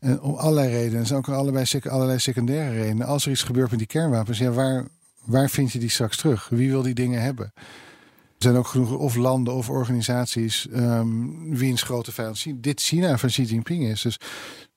En 0.00 0.20
om 0.20 0.34
allerlei 0.34 0.68
redenen. 0.70 1.00
Er 1.00 1.06
zijn 1.06 1.18
ook 1.18 1.28
allebei, 1.28 1.66
allerlei 1.82 2.18
secundaire 2.18 2.80
redenen. 2.80 3.06
Als 3.06 3.24
er 3.24 3.30
iets 3.30 3.42
gebeurt 3.42 3.70
met 3.70 3.78
die 3.78 3.88
kernwapens, 3.88 4.38
ja, 4.38 4.50
waar, 4.50 4.86
waar 5.28 5.50
vind 5.50 5.72
je 5.72 5.78
die 5.78 5.90
straks 5.90 6.16
terug? 6.16 6.48
Wie 6.48 6.70
wil 6.70 6.82
die 6.82 6.94
dingen 6.94 7.22
hebben? 7.22 7.52
Er 7.56 8.44
zijn 8.44 8.56
ook 8.56 8.66
genoeg 8.66 8.92
of 8.92 9.14
landen 9.14 9.54
of 9.54 9.70
organisaties 9.70 10.66
um, 10.74 11.56
wiens 11.56 11.82
grote 11.82 12.12
vijand 12.12 12.44
dit 12.54 12.80
China 12.80 13.18
van 13.18 13.28
Xi 13.28 13.42
Jinping 13.42 13.84
is. 13.84 14.02
Dus 14.02 14.16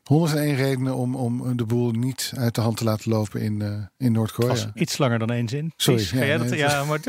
101 0.04 0.56
redenen 0.56 0.96
om, 0.96 1.16
om 1.16 1.58
de 1.58 1.66
boel 1.66 1.92
niet 1.92 2.32
uit 2.36 2.56
de 2.56 2.62
hand 2.62 2.78
te 2.78 2.84
laten 2.84 3.12
lopen 3.12 3.42
in, 3.42 3.60
uh, 3.62 3.74
in 3.98 4.12
Noord-Korea. 4.12 4.72
Iets 4.74 4.98
langer 4.98 5.20
dan 5.20 5.32
één 5.32 5.50
zin. 5.50 5.74
Sorry. 5.76 6.00
Ties, 6.00 6.12
ja, 6.12 6.38
dat, 6.38 6.54
ja, 6.54 6.84
maar 6.84 7.00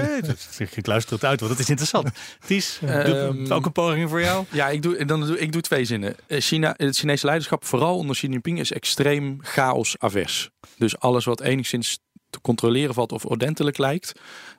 ik 0.58 0.86
luister 0.86 1.14
het 1.14 1.24
uit, 1.24 1.40
want 1.40 1.52
dat 1.52 1.60
is 1.60 1.68
interessant. 1.68 2.08
Ties, 2.46 2.80
um, 2.82 3.52
ook 3.52 3.66
een 3.66 3.72
poging 3.72 4.08
voor 4.08 4.20
jou? 4.20 4.44
Ja, 4.50 4.68
ik 4.68 4.82
doe, 4.82 5.04
dan 5.04 5.26
doe, 5.26 5.38
ik 5.38 5.52
doe 5.52 5.60
twee 5.60 5.84
zinnen. 5.84 6.14
China, 6.28 6.74
het 6.76 6.96
Chinese 6.96 7.26
leiderschap, 7.26 7.64
vooral 7.64 7.96
onder 7.96 8.16
Xi 8.16 8.28
Jinping, 8.28 8.58
is 8.58 8.72
extreem 8.72 9.38
chaos-avers. 9.40 10.50
Dus 10.76 10.98
alles 10.98 11.24
wat 11.24 11.40
enigszins 11.40 11.98
te 12.32 12.40
controleren 12.40 12.94
valt 12.94 13.12
of 13.12 13.24
ordentelijk 13.24 13.78
lijkt 13.78 14.12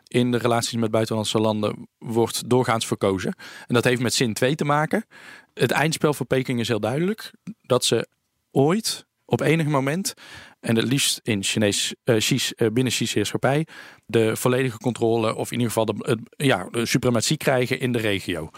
in 0.08 0.32
de 0.32 0.38
relaties 0.38 0.80
met 0.80 0.92
buitenlandse 0.92 1.40
landen 1.40 1.88
wordt 1.98 2.50
doorgaans 2.50 2.88
verkozen. 2.88 3.36
En 3.68 3.74
dat 3.74 3.84
heeft 3.84 4.02
met 4.02 4.14
zin 4.14 4.34
2 4.34 4.56
te 4.56 4.66
maken. 4.66 5.06
Het 5.54 5.72
eindspel 5.72 6.14
voor 6.14 6.26
Peking 6.26 6.60
is 6.60 6.68
heel 6.68 6.80
duidelijk. 6.80 7.32
Dat 7.62 7.86
ze 7.86 8.08
ooit 8.52 9.06
op 9.26 9.42
enig 9.42 9.66
moment, 9.66 10.14
en 10.60 10.76
het 10.76 10.86
liefst 10.86 11.20
in 11.24 11.44
Chinees, 11.44 11.96
uh, 12.06 12.16
Chi's, 12.20 12.54
uh, 12.56 12.68
binnen 12.70 12.94
Chinese 12.94 13.14
heerschappij, 13.14 13.68
de 14.06 14.36
volledige 14.36 14.78
controle 14.78 15.36
of 15.36 15.52
in 15.52 15.60
ieder 15.60 15.74
geval 15.74 15.86
de, 15.86 16.18
ja, 16.36 16.68
de 16.72 16.86
suprematie 16.86 17.38
krijgen 17.38 17.80
in 17.80 17.92
de 17.92 18.00
regio. 18.00 18.50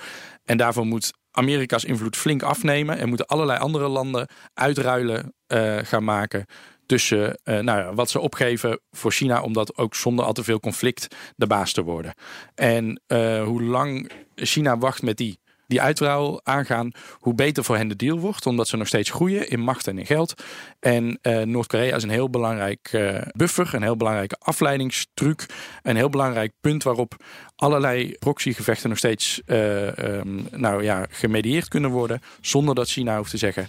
En 0.44 0.58
daarvoor 0.58 0.86
moet 0.86 1.14
Amerika's 1.32 1.84
invloed 1.84 2.18
flink 2.18 2.44
afnemen 2.44 2.98
en 2.98 3.08
moeten 3.08 3.26
allerlei 3.26 3.60
andere 3.60 3.88
landen 3.88 4.28
uitruilen 4.54 5.34
uh, 5.48 5.78
gaan 5.78 6.04
maken 6.04 6.46
tussen 6.86 7.40
uh, 7.44 7.60
nou, 7.60 7.96
wat 7.96 8.10
ze 8.10 8.20
opgeven 8.20 8.80
voor 8.92 9.12
China, 9.12 9.42
om 9.42 9.54
dat 9.54 9.78
ook 9.78 9.96
zonder 9.96 10.26
al 10.26 10.34
te 10.34 10.44
veel 10.44 10.60
conflict 10.60 11.16
de 11.36 11.48
baas 11.48 11.74
te 11.74 11.84
worden. 11.84 12.14
En 12.56 13.02
uh, 13.08 13.44
hoe 13.44 13.64
lang 13.64 14.12
China 14.36 14.78
wacht 14.78 15.02
met 15.02 15.18
die 15.18 15.44
die 15.68 15.82
uitruil 15.82 16.42
aangaan, 16.44 16.92
hoe 17.20 17.34
beter 17.34 17.64
voor 17.64 17.76
hen 17.76 17.88
de 17.88 17.96
deal 17.96 18.20
wordt. 18.20 18.46
Omdat 18.46 18.68
ze 18.68 18.78
nog 18.78 18.88
steeds 18.88 19.10
groeien 19.10 19.50
in 19.50 19.60
macht 19.60 19.88
en 19.88 19.98
in 19.98 20.06
geld. 20.06 20.34
En 20.80 21.20
uh, 21.22 21.42
Noord-Korea 21.42 21.96
is 21.96 22.04
een 22.04 22.10
heel 22.10 22.30
belangrijk 22.30 22.90
buffer, 23.32 23.74
een 23.74 23.82
heel 23.82 23.98
belangrijke 23.98 24.36
afleidingstruc. 24.40 25.46
Een 25.82 25.96
heel 25.96 26.10
belangrijk 26.10 26.54
punt 26.62 26.84
waarop 26.84 27.16
allerlei 27.56 28.16
proxygevechten 28.20 28.90
nog 28.90 28.98
steeds 28.98 29.42
um, 29.46 30.48
nou, 30.52 30.84
ja, 30.84 31.06
gemedieerd 31.10 31.68
kunnen 31.68 31.90
worden. 31.90 32.22
Zonder 32.42 32.76
dat 32.76 32.90
China 32.90 33.18
hoeft 33.18 33.32
te 33.32 33.38
zeggen 33.38 33.68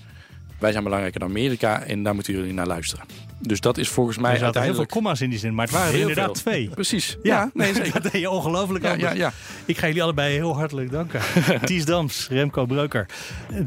wij 0.58 0.72
zijn 0.72 0.84
belangrijker 0.84 1.20
dan 1.20 1.28
Amerika 1.28 1.82
en 1.82 2.02
daar 2.02 2.14
moeten 2.14 2.34
jullie 2.34 2.52
naar 2.52 2.66
luisteren. 2.66 3.04
Dus 3.38 3.60
dat 3.60 3.78
is 3.78 3.88
volgens 3.88 4.18
mij. 4.18 4.32
Er 4.32 4.38
zaten 4.38 4.62
heel 4.62 4.74
veel 4.74 4.86
comma's 4.86 5.20
in 5.20 5.30
die 5.30 5.38
zin, 5.38 5.54
maar 5.54 5.66
het 5.66 5.74
waren 5.74 5.92
er 5.92 6.00
inderdaad 6.00 6.24
veel. 6.24 6.34
twee. 6.34 6.68
Precies. 6.68 7.16
Ja, 7.22 7.34
ja 7.36 7.50
nee, 7.54 7.74
zeker. 7.74 7.92
dat 7.92 8.12
deed 8.12 8.20
je 8.20 8.30
ongelooflijk 8.30 8.84
ja, 8.84 8.94
ja, 8.94 9.12
ja, 9.12 9.32
Ik 9.64 9.78
ga 9.78 9.86
jullie 9.86 10.02
allebei 10.02 10.34
heel 10.34 10.56
hartelijk 10.56 10.90
danken. 10.90 11.20
Ties 11.64 11.84
Dams, 11.84 12.28
Remco 12.30 12.66
Breuker. 12.66 13.06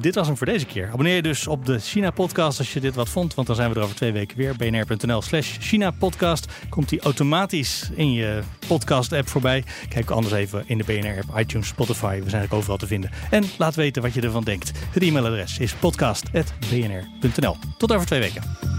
Dit 0.01 0.15
was 0.15 0.27
hem 0.27 0.37
voor 0.37 0.45
deze 0.45 0.65
keer. 0.65 0.87
Abonneer 0.87 1.15
je 1.15 1.21
dus 1.21 1.47
op 1.47 1.65
de 1.65 1.79
China-podcast 1.79 2.59
als 2.59 2.73
je 2.73 2.79
dit 2.79 2.95
wat 2.95 3.09
vond, 3.09 3.33
want 3.33 3.47
dan 3.47 3.55
zijn 3.55 3.69
we 3.69 3.75
er 3.75 3.83
over 3.83 3.95
twee 3.95 4.11
weken 4.11 4.37
weer. 4.37 4.55
bnr.nl 4.55 5.21
slash 5.21 5.57
China-podcast. 5.59 6.45
Komt 6.69 6.89
die 6.89 6.99
automatisch 7.01 7.89
in 7.95 8.13
je 8.13 8.39
podcast-app 8.67 9.27
voorbij. 9.29 9.63
Kijk 9.89 10.09
anders 10.09 10.33
even 10.33 10.63
in 10.67 10.77
de 10.77 10.83
BNR-app, 10.83 11.39
iTunes, 11.39 11.67
Spotify. 11.67 12.21
We 12.23 12.29
zijn 12.29 12.43
ook 12.43 12.53
overal 12.53 12.77
te 12.77 12.87
vinden. 12.87 13.11
En 13.29 13.43
laat 13.57 13.75
weten 13.75 14.01
wat 14.01 14.13
je 14.13 14.21
ervan 14.21 14.43
denkt. 14.43 14.71
Het 14.91 15.03
e-mailadres 15.03 15.57
is 15.59 15.73
podcast.bnr.nl. 15.73 17.57
Tot 17.77 17.93
over 17.93 18.05
twee 18.05 18.19
weken. 18.19 18.78